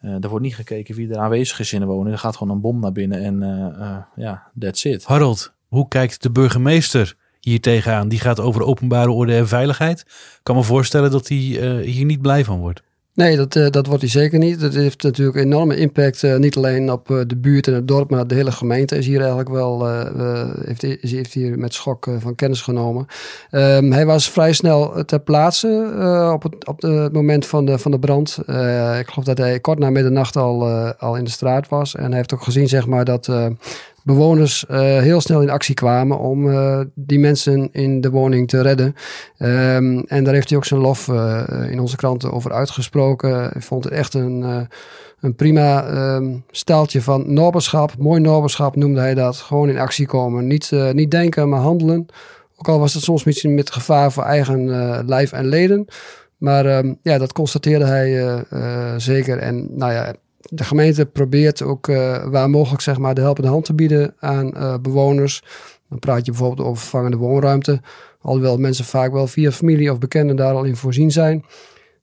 er 0.00 0.28
wordt 0.28 0.44
niet 0.44 0.54
gekeken 0.54 0.94
wie 0.94 1.10
er 1.10 1.18
aanwezig 1.18 1.60
is 1.60 1.72
in 1.72 1.80
de 1.80 1.86
woning. 1.86 2.12
Er 2.12 2.18
gaat 2.18 2.36
gewoon 2.36 2.54
een 2.54 2.60
bom 2.60 2.80
naar 2.80 2.92
binnen 2.92 3.22
en 3.22 4.06
ja, 4.16 4.50
that's 4.58 4.84
it. 4.84 5.04
Harold, 5.04 5.52
hoe 5.68 5.88
kijkt 5.88 6.22
de 6.22 6.30
burgemeester 6.30 7.16
hier 7.40 7.60
tegenaan? 7.60 8.08
Die 8.08 8.20
gaat 8.20 8.40
over 8.40 8.62
openbare 8.62 9.10
orde 9.10 9.34
en 9.34 9.48
veiligheid. 9.48 10.00
Ik 10.00 10.40
kan 10.42 10.56
me 10.56 10.62
voorstellen 10.62 11.10
dat 11.10 11.28
hij 11.28 11.38
hier 11.82 12.04
niet 12.04 12.22
blij 12.22 12.44
van 12.44 12.58
wordt. 12.58 12.82
Nee, 13.18 13.36
dat, 13.36 13.54
uh, 13.54 13.70
dat 13.70 13.86
wordt 13.86 14.02
hij 14.02 14.10
zeker 14.10 14.38
niet. 14.38 14.60
Dat 14.60 14.74
heeft 14.74 15.02
natuurlijk 15.02 15.36
enorme 15.36 15.76
impact, 15.76 16.22
uh, 16.22 16.36
niet 16.36 16.56
alleen 16.56 16.92
op 16.92 17.10
uh, 17.10 17.20
de 17.26 17.36
buurt 17.36 17.66
en 17.66 17.74
het 17.74 17.88
dorp, 17.88 18.10
maar 18.10 18.26
de 18.26 18.34
hele 18.34 18.52
gemeente 18.52 18.96
is 18.96 19.06
hier 19.06 19.18
eigenlijk 19.18 19.48
wel, 19.48 19.86
heeft, 20.64 20.82
is, 20.82 21.12
heeft 21.12 21.32
hier 21.32 21.58
met 21.58 21.74
schok 21.74 22.06
van 22.18 22.34
kennis 22.34 22.60
genomen. 22.60 23.06
Um, 23.50 23.92
hij 23.92 24.06
was 24.06 24.30
vrij 24.30 24.52
snel 24.52 25.04
ter 25.04 25.20
plaatse 25.20 25.90
op, 26.34 26.42
het, 26.42 26.66
op 26.66 26.82
het 26.82 27.12
moment 27.12 27.46
van 27.46 27.64
de, 27.64 27.78
van 27.78 27.90
de 27.90 27.98
brand. 27.98 28.38
ik 28.98 29.08
geloof 29.08 29.24
dat 29.24 29.38
hij 29.38 29.60
kort 29.60 29.78
na 29.78 29.90
middernacht 29.90 30.36
al, 30.36 30.68
al 30.98 31.16
in 31.16 31.24
de 31.24 31.30
straat 31.30 31.68
was. 31.68 31.94
En 31.94 32.06
hij 32.06 32.16
heeft 32.16 32.34
ook 32.34 32.42
gezien 32.42 32.68
zeg 32.68 32.86
maar, 32.86 33.04
dat 33.04 33.30
bewoners 34.08 34.64
uh, 34.70 34.78
heel 34.78 35.20
snel 35.20 35.42
in 35.42 35.50
actie 35.50 35.74
kwamen 35.74 36.18
om 36.18 36.46
uh, 36.46 36.80
die 36.94 37.18
mensen 37.18 37.68
in 37.72 38.00
de 38.00 38.10
woning 38.10 38.48
te 38.48 38.62
redden. 38.62 38.94
Um, 39.38 40.04
en 40.06 40.24
daar 40.24 40.34
heeft 40.34 40.48
hij 40.48 40.58
ook 40.58 40.64
zijn 40.64 40.80
lof 40.80 41.08
uh, 41.08 41.42
in 41.70 41.80
onze 41.80 41.96
kranten 41.96 42.32
over 42.32 42.52
uitgesproken. 42.52 43.50
Ik 43.54 43.62
vond 43.62 43.84
het 43.84 43.92
echt 43.92 44.14
een, 44.14 44.66
een 45.20 45.34
prima 45.34 45.88
um, 46.16 46.44
staaltje 46.50 47.02
van 47.02 47.32
noberschap. 47.32 47.98
Mooi 47.98 48.20
noberschap 48.20 48.76
noemde 48.76 49.00
hij 49.00 49.14
dat. 49.14 49.36
Gewoon 49.36 49.68
in 49.68 49.78
actie 49.78 50.06
komen. 50.06 50.46
Niet, 50.46 50.72
niet 50.92 51.10
denken, 51.10 51.48
maar 51.48 51.60
handelen. 51.60 52.06
Ook 52.56 52.68
al 52.68 52.78
was 52.78 52.94
het 52.94 53.02
soms 53.02 53.24
misschien 53.24 53.54
met 53.54 53.70
gevaar 53.70 54.12
voor 54.12 54.24
eigen 54.24 54.64
lijf 55.06 55.32
en 55.32 55.46
leden. 55.46 55.86
Maar 56.36 56.78
um, 56.78 56.98
ja, 57.02 57.18
dat 57.18 57.32
constateerde 57.32 57.84
hij 57.84 58.44
zeker. 58.96 59.38
En 59.38 59.68
nou 59.76 59.92
ja, 59.92 60.14
de 60.40 60.64
gemeente 60.64 61.06
probeert 61.06 61.62
ook 61.62 61.88
uh, 61.88 62.24
waar 62.24 62.50
mogelijk 62.50 62.82
zeg 62.82 62.98
maar, 62.98 63.14
de 63.14 63.20
helpende 63.20 63.48
hand 63.48 63.64
te 63.64 63.74
bieden 63.74 64.14
aan 64.18 64.50
uh, 64.56 64.74
bewoners. 64.82 65.42
Dan 65.88 65.98
praat 65.98 66.24
je 66.24 66.30
bijvoorbeeld 66.30 66.68
over 66.68 66.82
vervangende 66.82 67.16
woonruimte. 67.16 67.80
Alhoewel 68.20 68.56
mensen 68.56 68.84
vaak 68.84 69.12
wel 69.12 69.26
via 69.26 69.52
familie 69.52 69.92
of 69.92 69.98
bekenden 69.98 70.36
daar 70.36 70.54
al 70.54 70.64
in 70.64 70.76
voorzien 70.76 71.10
zijn. 71.10 71.44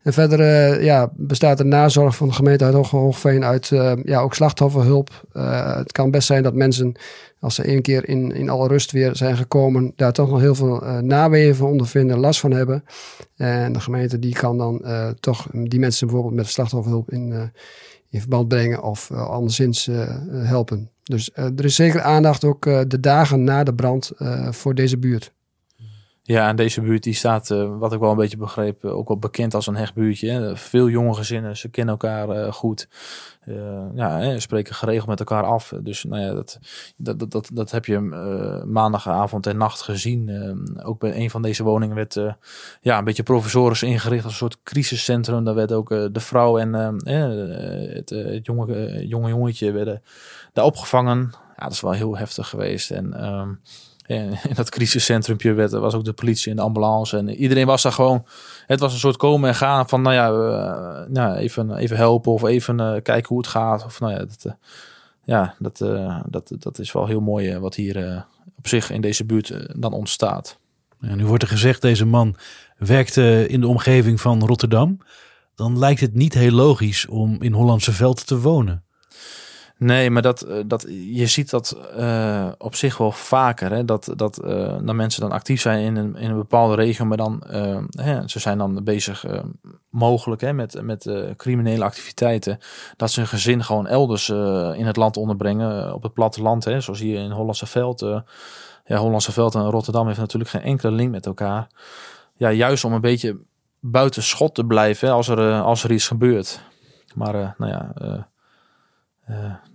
En 0.01 0.13
verder 0.13 0.39
uh, 0.39 0.83
ja, 0.83 1.11
bestaat 1.13 1.57
de 1.57 1.63
nazorg 1.63 2.15
van 2.15 2.27
de 2.27 2.33
gemeente 2.33 2.63
uit 2.63 2.73
Hoogveen 2.73 3.43
uit 3.43 3.67
ja, 4.03 4.19
ook 4.19 4.33
slachtofferhulp. 4.33 5.09
het 5.77 5.91
kan 5.91 6.11
best 6.11 6.27
zijn 6.27 6.43
dat 6.43 6.53
mensen, 6.53 6.95
als 7.39 7.55
ze 7.55 7.63
één 7.63 7.81
keer 7.81 8.09
in, 8.09 8.31
in 8.31 8.49
alle 8.49 8.67
rust 8.67 8.91
weer 8.91 9.15
zijn 9.15 9.37
gekomen, 9.37 9.93
daar 9.95 10.13
toch 10.13 10.29
nog 10.29 10.39
heel 10.39 10.55
veel 10.55 10.83
naweeën 11.01 11.55
van 11.55 11.67
ondervinden, 11.67 12.19
last 12.19 12.39
van 12.39 12.51
hebben. 12.51 12.83
En 13.35 13.73
de 13.73 13.79
gemeente 13.79 14.19
die 14.19 14.33
kan 14.33 14.57
dan 14.57 14.85
toch 15.19 15.47
die 15.51 15.79
mensen 15.79 16.07
bijvoorbeeld 16.07 16.35
met 16.35 16.47
slachtofferhulp 16.47 17.11
in 17.11 17.51
in 18.15 18.21
verband 18.21 18.47
brengen 18.47 18.83
of 18.83 19.09
uh, 19.11 19.27
anderszins 19.27 19.87
uh, 19.87 20.07
helpen. 20.31 20.89
Dus 21.03 21.29
uh, 21.35 21.45
er 21.45 21.65
is 21.65 21.75
zeker 21.75 22.01
aandacht 22.01 22.43
ook 22.43 22.63
de 22.63 22.99
dagen 22.99 23.43
na 23.43 23.63
de 23.63 23.73
brand 23.73 24.11
voor 24.49 24.75
deze 24.75 24.97
buurt. 24.97 25.33
Ja, 26.27 26.47
en 26.47 26.55
deze 26.55 26.81
buurt 26.81 27.03
die 27.03 27.13
staat, 27.13 27.47
wat 27.79 27.93
ik 27.93 27.99
wel 27.99 28.11
een 28.11 28.17
beetje 28.17 28.37
begreep, 28.37 28.85
ook 28.85 29.07
wel 29.07 29.17
bekend 29.17 29.53
als 29.53 29.67
een 29.67 29.75
hechtbuurtje. 29.75 30.51
Veel 30.55 30.89
jonge 30.89 31.13
gezinnen, 31.13 31.57
ze 31.57 31.69
kennen 31.69 31.97
elkaar 31.99 32.53
goed. 32.53 32.87
Uh, 33.47 33.85
ja, 33.95 34.19
hè, 34.19 34.39
spreken 34.39 34.75
geregeld 34.75 35.07
met 35.07 35.19
elkaar 35.19 35.43
af. 35.43 35.73
Dus 35.81 36.03
nou 36.03 36.21
ja, 36.21 36.33
dat, 36.33 36.59
dat, 36.97 37.31
dat, 37.31 37.49
dat 37.53 37.71
heb 37.71 37.85
je 37.85 37.99
maandagavond 38.67 39.47
en 39.47 39.57
nacht 39.57 39.81
gezien. 39.81 40.31
Ook 40.83 40.99
bij 40.99 41.15
een 41.15 41.29
van 41.29 41.41
deze 41.41 41.63
woningen 41.63 41.95
werd 41.95 42.19
ja, 42.81 42.97
een 42.97 43.03
beetje 43.03 43.23
provisorisch 43.23 43.83
ingericht 43.83 44.23
als 44.23 44.33
een 44.33 44.39
soort 44.39 44.63
crisiscentrum. 44.63 45.43
Daar 45.43 45.55
werd 45.55 45.71
ook 45.71 45.89
de 45.89 46.19
vrouw 46.19 46.57
en 46.57 46.73
het, 46.73 48.09
het 48.09 48.45
jonge, 48.45 49.07
jonge 49.07 49.29
jongetje 49.29 49.71
werden 49.71 50.01
daar 50.53 50.65
opgevangen. 50.65 51.31
Ja, 51.57 51.63
dat 51.63 51.71
is 51.71 51.81
wel 51.81 51.91
heel 51.91 52.17
heftig 52.17 52.49
geweest. 52.49 52.91
En 52.91 53.13
ehm, 54.07 54.33
in 54.49 54.55
dat 54.55 54.69
crisiscentrumpje 54.69 55.53
werd, 55.53 55.71
was 55.71 55.93
ook 55.93 56.03
de 56.03 56.13
politie 56.13 56.49
en 56.49 56.57
de 56.57 56.63
ambulance. 56.63 57.17
En 57.17 57.29
iedereen 57.29 57.65
was 57.65 57.81
daar 57.81 57.91
gewoon. 57.91 58.25
Het 58.65 58.79
was 58.79 58.93
een 58.93 58.99
soort 58.99 59.17
komen 59.17 59.49
en 59.49 59.55
gaan 59.55 59.89
van, 59.89 60.01
nou 60.01 60.15
ja, 60.15 60.29
uh, 60.29 61.09
nou, 61.09 61.35
even, 61.35 61.75
even 61.75 61.97
helpen 61.97 62.31
of 62.31 62.43
even 62.43 62.79
uh, 62.79 62.93
kijken 63.01 63.27
hoe 63.27 63.37
het 63.37 63.47
gaat. 63.47 63.85
Of 63.85 63.99
nou 63.99 64.13
ja, 64.13 64.17
dat, 64.17 64.45
uh, 64.45 64.51
ja, 65.23 65.55
dat, 65.59 65.77
dat, 66.29 66.51
dat 66.59 66.79
is 66.79 66.91
wel 66.91 67.07
heel 67.07 67.21
mooi 67.21 67.57
wat 67.57 67.75
hier 67.75 68.25
op 68.57 68.67
zich 68.67 68.91
in 68.91 69.01
deze 69.01 69.25
buurt 69.25 69.81
dan 69.81 69.93
ontstaat. 69.93 70.59
En 70.99 71.17
nu 71.17 71.25
wordt 71.25 71.43
er 71.43 71.49
gezegd, 71.49 71.81
deze 71.81 72.05
man 72.05 72.35
werkte 72.77 73.47
in 73.47 73.61
de 73.61 73.67
omgeving 73.67 74.21
van 74.21 74.45
Rotterdam. 74.45 74.97
Dan 75.55 75.79
lijkt 75.79 75.99
het 75.99 76.13
niet 76.13 76.33
heel 76.33 76.51
logisch 76.51 77.07
om 77.07 77.41
in 77.41 77.53
Hollandse 77.53 77.91
Veld 77.91 78.27
te 78.27 78.39
wonen. 78.39 78.84
Nee, 79.77 80.09
maar 80.09 80.21
dat, 80.21 80.41
eh, 80.41 80.57
dat, 80.65 80.85
je 80.89 81.27
ziet 81.27 81.49
dat 81.49 81.77
uh, 81.97 82.51
op 82.57 82.75
zich 82.75 82.97
wel 82.97 83.11
vaker. 83.11 83.71
Hè? 83.71 83.85
Dat, 83.85 84.13
dat, 84.15 84.41
uh, 84.45 84.75
dat 84.81 84.95
mensen 84.95 85.21
dan 85.21 85.31
actief 85.31 85.61
zijn 85.61 85.85
in 85.85 85.95
een, 85.95 86.15
in 86.15 86.29
een 86.29 86.37
bepaalde 86.37 86.75
regio, 86.75 87.05
maar 87.05 87.17
dan 87.17 87.43
hè, 87.89 88.27
ze 88.27 88.39
zijn 88.39 88.57
dan 88.57 88.83
bezig 88.83 89.25
mogelijk 89.89 90.41
hè, 90.41 90.53
met, 90.53 90.81
met 90.81 91.09
criminele 91.37 91.83
activiteiten. 91.83 92.59
Dat 92.97 93.11
ze 93.11 93.21
een 93.21 93.27
gezin 93.27 93.63
gewoon 93.63 93.87
elders 93.87 94.29
in 94.29 94.85
het 94.85 94.95
land 94.95 95.17
onderbrengen, 95.17 95.93
op 95.93 96.03
het 96.03 96.13
platteland. 96.13 96.65
Hè? 96.65 96.81
Zoals 96.81 96.99
hier 96.99 97.19
in 97.19 97.31
Hollandse 97.31 97.65
Veld. 97.65 97.99
ja, 98.85 98.97
Hollandse 98.97 99.31
Veld 99.31 99.55
en 99.55 99.69
Rotterdam 99.69 100.07
heeft 100.07 100.19
natuurlijk 100.19 100.49
geen 100.49 100.61
enkele 100.61 100.91
link 100.91 101.11
met 101.11 101.25
elkaar. 101.25 101.67
Ja, 102.35 102.51
juist 102.51 102.83
om 102.83 102.93
een 102.93 103.01
beetje 103.01 103.37
buiten 103.79 104.23
schot 104.23 104.55
te 104.55 104.65
blijven 104.65 105.11
als, 105.11 105.27
er, 105.27 105.61
als 105.61 105.83
er 105.83 105.91
iets 105.91 106.07
gebeurt. 106.07 106.61
Maar 107.15 107.55
nou 107.57 107.71
ja 107.71 107.93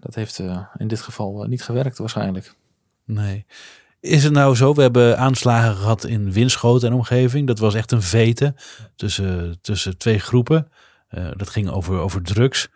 dat 0.01 0.15
heeft 0.15 0.39
uh, 0.39 0.61
in 0.77 0.89
dit 0.89 1.01
geval 1.01 1.43
uh, 1.43 1.49
niet 1.49 1.63
gewerkt 1.63 1.99
waarschijnlijk. 1.99 2.55
Nee. 3.05 3.47
Is 4.01 4.25
het 4.25 4.33
nou 4.33 4.55
zo? 4.55 4.75
We 4.75 4.83
hebben 4.83 5.19
aanslagen 5.19 5.77
gehad 5.77 6.05
in 6.05 6.33
Winschoten 6.33 6.89
en 6.89 6.95
omgeving. 6.95 7.47
Dat 7.47 7.59
was 7.59 7.75
echt 7.75 7.93
een 7.93 8.03
vete 8.03 8.55
tussen, 8.97 9.59
tussen 9.61 9.99
twee 9.99 10.19
groepen. 10.19 10.71
dat 11.37 11.51
ging 11.51 11.69
over, 11.69 11.99
over 11.99 12.23
drugs. 12.23 12.69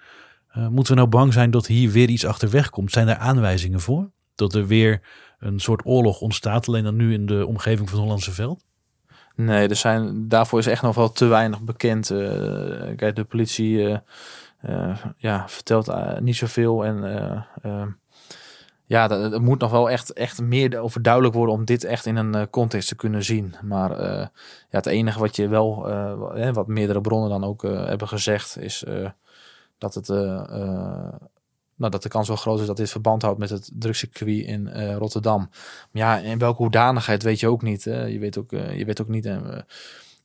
moeten 0.52 0.92
we 0.92 0.98
nou 0.98 1.08
bang 1.10 1.32
zijn 1.32 1.50
dat 1.50 1.66
hier 1.66 1.90
weer 1.90 2.08
iets 2.08 2.26
achterweg 2.26 2.70
komt? 2.70 2.92
Zijn 2.92 3.08
er 3.08 3.16
aanwijzingen 3.16 3.80
voor? 3.80 4.10
Dat 4.34 4.54
er 4.54 4.66
weer 4.66 5.00
een 5.38 5.60
soort 5.60 5.86
oorlog 5.86 6.20
ontstaat, 6.20 6.68
alleen 6.68 6.84
dan 6.84 6.96
nu 6.96 7.12
in 7.12 7.26
de 7.26 7.46
omgeving 7.46 7.90
van 7.90 7.98
Hollandse 7.98 8.32
Veld? 8.32 8.64
Nee, 9.36 9.68
er 9.68 9.76
zijn, 9.76 10.28
daarvoor 10.28 10.58
is 10.58 10.66
echt 10.66 10.82
nog 10.82 10.94
wel 10.94 11.12
te 11.12 11.26
weinig 11.26 11.60
bekend. 11.60 12.06
kijk, 12.96 13.16
de 13.16 13.24
politie 13.24 14.00
ja, 15.16 15.48
vertelt 15.48 15.88
uh, 15.88 16.18
niet 16.18 16.36
zoveel. 16.36 16.84
En 16.84 16.96
uh, 17.64 17.86
ja, 18.86 19.10
er 19.10 19.42
moet 19.42 19.60
nog 19.60 19.70
wel 19.70 19.90
echt, 19.90 20.12
echt 20.12 20.40
meer 20.40 20.78
over 20.78 21.02
duidelijk 21.02 21.34
worden 21.34 21.54
om 21.54 21.64
dit 21.64 21.84
echt 21.84 22.06
in 22.06 22.16
een 22.16 22.50
context 22.50 22.88
te 22.88 22.96
kunnen 22.96 23.24
zien. 23.24 23.54
Maar 23.62 24.00
ja, 24.00 24.30
het 24.70 24.86
enige 24.86 25.18
wat 25.18 25.36
je 25.36 25.48
wel, 25.48 25.88
wat 26.52 26.66
meerdere 26.66 27.00
bronnen 27.00 27.30
dan 27.30 27.44
ook 27.44 27.62
hebben 27.62 28.08
gezegd, 28.08 28.58
is 28.58 28.84
dat 29.78 29.94
het. 29.94 30.08
nou, 31.76 31.90
dat 31.90 32.02
de 32.02 32.08
kans 32.08 32.28
wel 32.28 32.36
groot 32.36 32.60
is 32.60 32.66
dat 32.66 32.76
dit 32.76 32.90
verband 32.90 33.22
houdt 33.22 33.38
met 33.38 33.50
het 33.50 33.70
drugscircuit 33.72 34.46
in 34.46 34.92
Rotterdam. 34.94 35.50
Maar 35.90 36.02
ja, 36.02 36.18
in 36.18 36.38
welke 36.38 36.62
hoedanigheid 36.62 37.22
weet 37.22 37.40
je 37.40 37.48
ook 37.48 37.62
niet. 37.62 37.82
Je, 37.82 38.18
weet 38.20 38.38
ook, 38.38 38.50
je 38.50 38.84
weet 38.84 39.00
ook 39.00 39.08
niet 39.08 39.26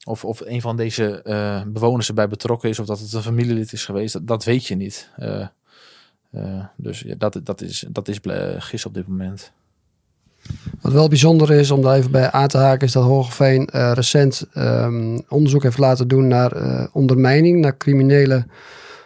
of, 0.05 0.25
of 0.25 0.41
een 0.45 0.61
van 0.61 0.77
deze 0.77 1.21
uh, 1.23 1.61
bewoners 1.67 2.07
erbij 2.07 2.27
betrokken 2.27 2.69
is, 2.69 2.79
of 2.79 2.85
dat 2.85 2.99
het 2.99 3.13
een 3.13 3.21
familielid 3.21 3.73
is 3.73 3.85
geweest, 3.85 4.27
dat, 4.27 4.43
weet 4.43 4.65
je 4.65 4.75
niet. 4.75 5.09
Uh, 5.19 5.47
uh, 6.35 6.63
dus 6.77 7.05
dat, 7.17 7.39
dat 7.43 7.61
is, 7.61 7.85
dat 7.89 8.07
is 8.07 8.19
gis 8.57 8.85
op 8.85 8.93
dit 8.93 9.07
moment. 9.07 9.51
Wat 10.81 10.91
wel 10.91 11.07
bijzonder 11.07 11.51
is 11.51 11.71
om 11.71 11.81
daar 11.81 11.95
even 11.95 12.11
bij 12.11 12.31
aan 12.31 12.47
te 12.47 12.57
haken, 12.57 12.87
is 12.87 12.93
dat 12.93 13.03
Hogeveen 13.03 13.69
recent 13.71 14.47
um, 14.57 15.21
onderzoek 15.27 15.63
heeft 15.63 15.77
laten 15.77 16.07
doen 16.07 16.27
naar 16.27 16.51
ondermijning, 16.91 17.59
naar 17.59 17.77
criminele 17.77 18.45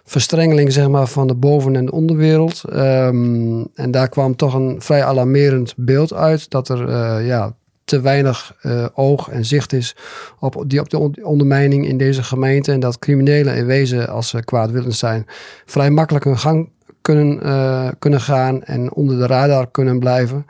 verstrengeling 0.03 0.71
zeg 0.71 0.88
maar, 0.88 1.07
van 1.07 1.27
de 1.27 1.35
boven- 1.35 1.75
en 1.75 1.85
de 1.85 1.91
onderwereld. 1.91 2.63
Um, 2.73 3.67
en 3.73 3.91
daar 3.91 4.09
kwam 4.09 4.35
toch 4.35 4.53
een 4.53 4.81
vrij 4.81 5.03
alarmerend 5.03 5.73
beeld 5.77 6.13
uit. 6.13 6.50
Dat 6.50 6.69
er 6.69 7.21
ja, 7.21 7.55
te 7.86 8.02
weinig 8.02 8.56
uh, 8.63 8.86
oog 8.94 9.30
en 9.30 9.46
zicht 9.46 9.74
is 9.74 9.96
op, 10.40 10.63
die, 10.68 10.80
op 10.80 10.90
de 10.90 11.24
ondermijning 11.24 11.88
in 11.88 11.98
deze 11.98 12.24
gemeente. 12.24 12.72
En 12.72 12.80
dat 12.80 13.00
criminelen 13.00 13.56
in 13.56 13.66
wezen, 13.66 14.10
als 14.10 14.30
ze 14.30 14.44
kwaadwillend 14.44 14.96
zijn, 14.96 15.25
vrij 15.66 15.90
makkelijk 15.90 16.25
hun 16.25 16.40
gang 16.40 16.70
kunnen, 17.02 17.40
uh, 17.44 17.90
kunnen 18.00 18.22
gaan 18.22 18.63
en 18.63 18.94
onder 18.94 19.18
de 19.18 19.25
radar 19.25 19.72
kunnen 19.72 20.00
blijven. 20.00 20.46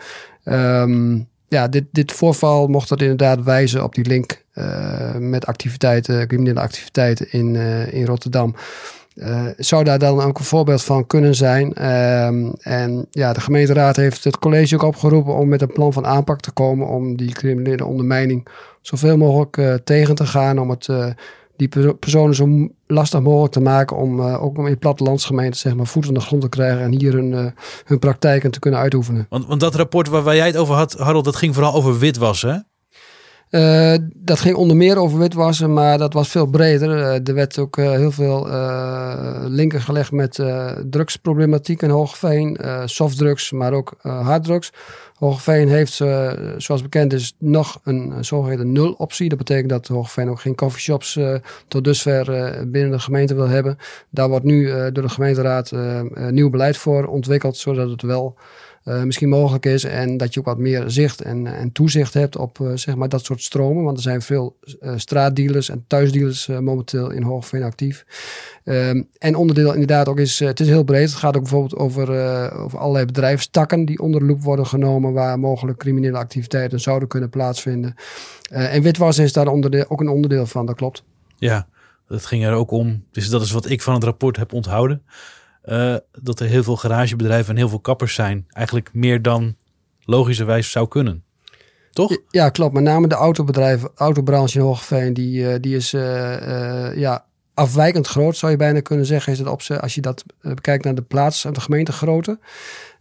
Um, 0.45 1.27
ja, 1.47 1.67
dit, 1.67 1.85
dit 1.91 2.11
voorval 2.11 2.67
mocht 2.67 2.89
dat 2.89 3.01
inderdaad 3.01 3.43
wijzen 3.43 3.83
op 3.83 3.95
die 3.95 4.05
link 4.05 4.43
uh, 4.53 5.15
met 5.15 5.45
activiteiten, 5.45 6.27
criminele 6.27 6.59
activiteiten 6.59 7.31
in, 7.31 7.55
in 7.91 8.05
Rotterdam. 8.05 8.55
Uh, 9.15 9.47
zou 9.57 9.83
daar 9.83 9.99
dan 9.99 10.21
ook 10.21 10.39
een 10.39 10.45
voorbeeld 10.45 10.83
van 10.83 11.07
kunnen 11.07 11.35
zijn? 11.35 11.73
Ehm, 11.73 12.49
en 12.59 13.07
ja, 13.09 13.33
de 13.33 13.41
gemeenteraad 13.41 13.95
heeft 13.95 14.23
het 14.23 14.39
college 14.39 14.75
ook 14.75 14.81
opgeroepen 14.81 15.35
om 15.35 15.47
met 15.47 15.61
een 15.61 15.73
plan 15.73 15.93
van 15.93 16.05
aanpak 16.05 16.39
te 16.39 16.51
komen 16.51 16.87
om 16.87 17.15
die 17.15 17.31
criminele 17.31 17.85
ondermijning 17.85 18.47
zoveel 18.81 19.17
mogelijk 19.17 19.57
uh, 19.57 19.73
tegen 19.73 20.15
te 20.15 20.25
gaan, 20.25 20.59
om 20.59 20.69
het, 20.69 20.87
uh, 20.87 21.05
die 21.55 21.93
personen 21.99 22.35
zo 22.35 22.67
lastig 22.87 23.21
mogelijk 23.21 23.53
te 23.53 23.61
maken 23.61 23.97
om 23.97 24.21
ook 24.21 24.57
om 24.57 24.67
in 24.67 24.77
plattelandsgemeenten 24.77 25.59
zeg 25.59 25.75
maar 25.75 25.87
voet 25.87 26.07
aan 26.07 26.13
de 26.13 26.19
grond 26.19 26.41
te 26.41 26.49
krijgen 26.49 26.81
en 26.81 26.91
hier 26.91 27.13
hun, 27.13 27.53
hun 27.85 27.99
praktijken 27.99 28.51
te 28.51 28.59
kunnen 28.59 28.79
uitoefenen. 28.79 29.25
Want, 29.29 29.45
want 29.45 29.59
dat 29.59 29.75
rapport 29.75 30.07
waar, 30.07 30.21
waar 30.21 30.35
jij 30.35 30.47
het 30.47 30.57
over 30.57 30.75
had, 30.75 30.93
Harold, 30.93 31.25
dat 31.25 31.35
ging 31.35 31.53
vooral 31.53 31.73
over 31.73 31.99
witwassen, 31.99 32.67
uh, 33.53 33.93
dat 34.13 34.39
ging 34.39 34.55
onder 34.55 34.77
meer 34.77 34.97
over 34.97 35.19
witwassen, 35.19 35.73
maar 35.73 35.97
dat 35.97 36.13
was 36.13 36.29
veel 36.29 36.45
breder. 36.45 36.89
Uh, 36.97 37.27
er 37.27 37.33
werd 37.33 37.59
ook 37.59 37.77
uh, 37.77 37.91
heel 37.91 38.11
veel 38.11 38.47
linken 39.47 39.81
gelegd 39.81 40.11
met 40.11 40.39
drugsproblematiek 40.89 41.81
in 41.81 41.89
Hoogveen. 41.89 42.57
softdrugs, 42.85 43.51
maar 43.51 43.73
ook 43.73 43.93
harddrugs. 44.01 44.71
Hoogveen 45.15 45.67
heeft, 45.67 45.93
zoals 46.57 46.81
bekend 46.81 47.13
is, 47.13 47.35
nog 47.39 47.79
een 47.83 48.13
zogeheten 48.25 48.71
nul-optie. 48.71 49.29
Dat 49.29 49.37
betekent 49.37 49.69
dat 49.69 49.87
Hoogveen 49.87 50.29
ook 50.29 50.39
geen 50.39 50.55
coffeeshops 50.55 51.19
tot 51.67 51.83
dusver 51.83 52.25
binnen 52.71 52.91
de 52.91 52.99
gemeente 52.99 53.35
wil 53.35 53.47
hebben. 53.47 53.77
Daar 54.09 54.29
wordt 54.29 54.45
nu 54.45 54.91
door 54.91 55.03
de 55.03 55.09
gemeenteraad 55.09 55.71
nieuw 56.29 56.49
beleid 56.49 56.77
voor 56.77 57.05
ontwikkeld, 57.05 57.57
zodat 57.57 57.89
het 57.89 58.01
wel 58.01 58.37
uh, 58.85 59.03
misschien 59.03 59.29
mogelijk 59.29 59.65
is. 59.65 59.83
En 59.83 60.17
dat 60.17 60.33
je 60.33 60.39
ook 60.39 60.45
wat 60.45 60.57
meer 60.57 60.83
zicht 60.89 61.21
en, 61.21 61.47
en 61.47 61.71
toezicht 61.71 62.13
hebt 62.13 62.37
op 62.37 62.59
uh, 62.59 62.71
zeg 62.75 62.95
maar 62.95 63.09
dat 63.09 63.25
soort 63.25 63.41
stromen. 63.41 63.83
Want 63.83 63.97
er 63.97 64.03
zijn 64.03 64.21
veel 64.21 64.57
uh, 64.81 64.93
straatdealers 64.95 65.69
en 65.69 65.83
thuisdealers 65.87 66.47
momenteel 66.47 67.09
in 67.09 67.23
Hoogveen 67.23 67.63
actief. 67.63 68.05
Um, 68.65 69.07
en 69.17 69.35
onderdeel 69.35 69.71
inderdaad 69.71 70.07
ook 70.07 70.19
is, 70.19 70.39
het 70.39 70.59
is 70.59 70.67
heel 70.67 70.83
breed. 70.83 71.09
Het 71.09 71.19
gaat 71.19 71.35
ook 71.35 71.41
bijvoorbeeld 71.41 71.75
over, 71.75 72.09
over 72.53 72.79
allerlei 72.79 73.05
bedrijfstakken 73.05 73.85
die 73.85 73.99
onder 73.99 74.19
de 74.19 74.25
loep 74.25 74.41
worden 74.41 74.67
genomen. 74.67 75.13
Waar 75.13 75.39
mogelijk 75.39 75.77
criminele 75.77 76.17
activiteiten 76.17 76.79
zouden 76.79 77.07
kunnen 77.07 77.29
plaatsvinden. 77.29 77.95
en 78.49 78.81
witwassen 78.81 79.23
is 79.23 79.33
daar 79.33 79.47
onderdeel, 79.47 79.85
ook 79.87 80.01
een 80.01 80.09
onderdeel 80.09 80.45
van, 80.45 80.65
dat 80.65 80.75
klopt. 80.75 81.03
Ja, 81.35 81.67
dat 82.07 82.25
ging 82.25 82.45
er 82.45 82.53
ook 82.53 82.71
om. 82.71 83.03
Dus 83.11 83.29
dat 83.29 83.41
is 83.41 83.51
wat 83.51 83.69
ik 83.69 83.81
van 83.81 83.93
het 83.93 84.03
rapport 84.03 84.37
heb 84.37 84.53
onthouden. 84.53 85.01
Uh, 85.65 85.95
dat 86.21 86.39
er 86.39 86.47
heel 86.47 86.63
veel 86.63 86.75
garagebedrijven 86.75 87.49
en 87.49 87.57
heel 87.57 87.69
veel 87.69 87.79
kappers 87.79 88.13
zijn. 88.13 88.45
Eigenlijk 88.49 88.89
meer 88.93 89.21
dan 89.21 89.55
logischerwijs 90.05 90.71
zou 90.71 90.87
kunnen. 90.87 91.23
Toch? 91.91 92.17
Ja, 92.29 92.49
klopt. 92.49 92.73
Met 92.73 92.83
name 92.83 93.07
de 93.07 93.15
autobedrijven, 93.15 93.91
autobranche 93.95 94.59
in 94.59 94.65
Hoogveen, 94.65 95.13
die, 95.13 95.41
uh, 95.41 95.55
die 95.59 95.75
is 95.75 95.93
uh, 95.93 96.95
ja, 96.95 97.25
afwijkend 97.53 98.07
groot, 98.07 98.37
zou 98.37 98.51
je 98.51 98.57
bijna 98.57 98.79
kunnen 98.79 99.05
zeggen. 99.05 99.33
Is 99.33 99.39
het 99.39 99.47
op, 99.47 99.61
als 99.79 99.95
je 99.95 100.01
dat 100.01 100.23
bekijkt 100.41 100.83
naar 100.83 100.95
de 100.95 101.01
plaats 101.01 101.41
de 101.41 101.61
gemeentegrootte. 101.61 102.39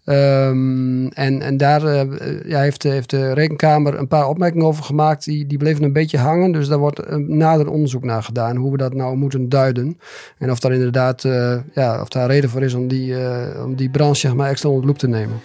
Um, 0.04 1.08
en, 1.08 1.42
en 1.42 1.56
daar 1.56 1.84
uh, 1.84 2.02
ja, 2.44 2.60
heeft, 2.60 2.82
heeft 2.82 3.10
de 3.10 3.32
rekenkamer 3.32 3.98
een 3.98 4.08
paar 4.08 4.28
opmerkingen 4.28 4.66
over 4.66 4.84
gemaakt. 4.84 5.24
Die, 5.24 5.46
die 5.46 5.58
bleven 5.58 5.84
een 5.84 5.92
beetje 5.92 6.18
hangen. 6.18 6.52
Dus 6.52 6.68
daar 6.68 6.78
wordt 6.78 7.00
een 7.10 7.36
nader 7.36 7.68
onderzoek 7.68 8.04
naar 8.04 8.22
gedaan. 8.22 8.56
Hoe 8.56 8.70
we 8.70 8.76
dat 8.76 8.94
nou 8.94 9.16
moeten 9.16 9.48
duiden. 9.48 9.98
En 10.38 10.50
of 10.50 10.60
daar 10.60 10.72
inderdaad 10.72 11.24
uh, 11.24 11.56
ja, 11.74 12.00
of 12.00 12.08
daar 12.08 12.26
reden 12.26 12.50
voor 12.50 12.62
is 12.62 12.74
om 12.74 12.88
die, 12.88 13.10
uh, 13.10 13.64
om 13.64 13.74
die 13.74 13.90
branche 13.90 14.20
zeg 14.20 14.34
maar, 14.34 14.50
extra 14.50 14.68
onder 14.68 14.82
de 14.82 14.88
loep 14.88 14.98
te 14.98 15.08
nemen. 15.08 15.40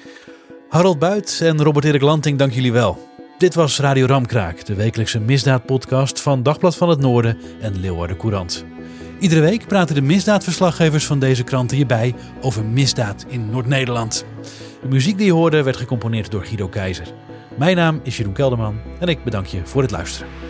Harold 0.69 0.99
Buit 0.99 1.39
en 1.43 1.63
Robert-Erik 1.63 2.01
Lanting, 2.01 2.37
dank 2.37 2.51
jullie 2.51 2.71
wel. 2.71 2.97
Dit 3.37 3.53
was 3.53 3.79
Radio 3.79 4.05
Ramkraak, 4.05 4.65
de 4.65 4.75
wekelijkse 4.75 5.19
misdaadpodcast 5.19 6.21
van 6.21 6.43
Dagblad 6.43 6.75
van 6.75 6.89
het 6.89 6.99
Noorden 6.99 7.37
en 7.61 7.79
Leeuwarden 7.79 8.17
Courant. 8.17 8.65
Iedere 9.19 9.41
week 9.41 9.67
praten 9.67 9.95
de 9.95 10.01
misdaadverslaggevers 10.01 11.05
van 11.05 11.19
deze 11.19 11.43
kranten 11.43 11.77
hierbij 11.77 12.15
over 12.41 12.65
misdaad 12.65 13.25
in 13.27 13.50
Noord-Nederland. 13.50 14.25
De 14.81 14.88
muziek 14.88 15.17
die 15.17 15.25
je 15.25 15.31
hoorde 15.31 15.63
werd 15.63 15.77
gecomponeerd 15.77 16.31
door 16.31 16.43
Guido 16.43 16.67
Keizer. 16.67 17.07
Mijn 17.58 17.75
naam 17.75 17.99
is 18.03 18.17
Jeroen 18.17 18.34
Kelderman 18.34 18.80
en 18.99 19.08
ik 19.08 19.23
bedank 19.23 19.45
je 19.45 19.62
voor 19.63 19.82
het 19.82 19.91
luisteren. 19.91 20.46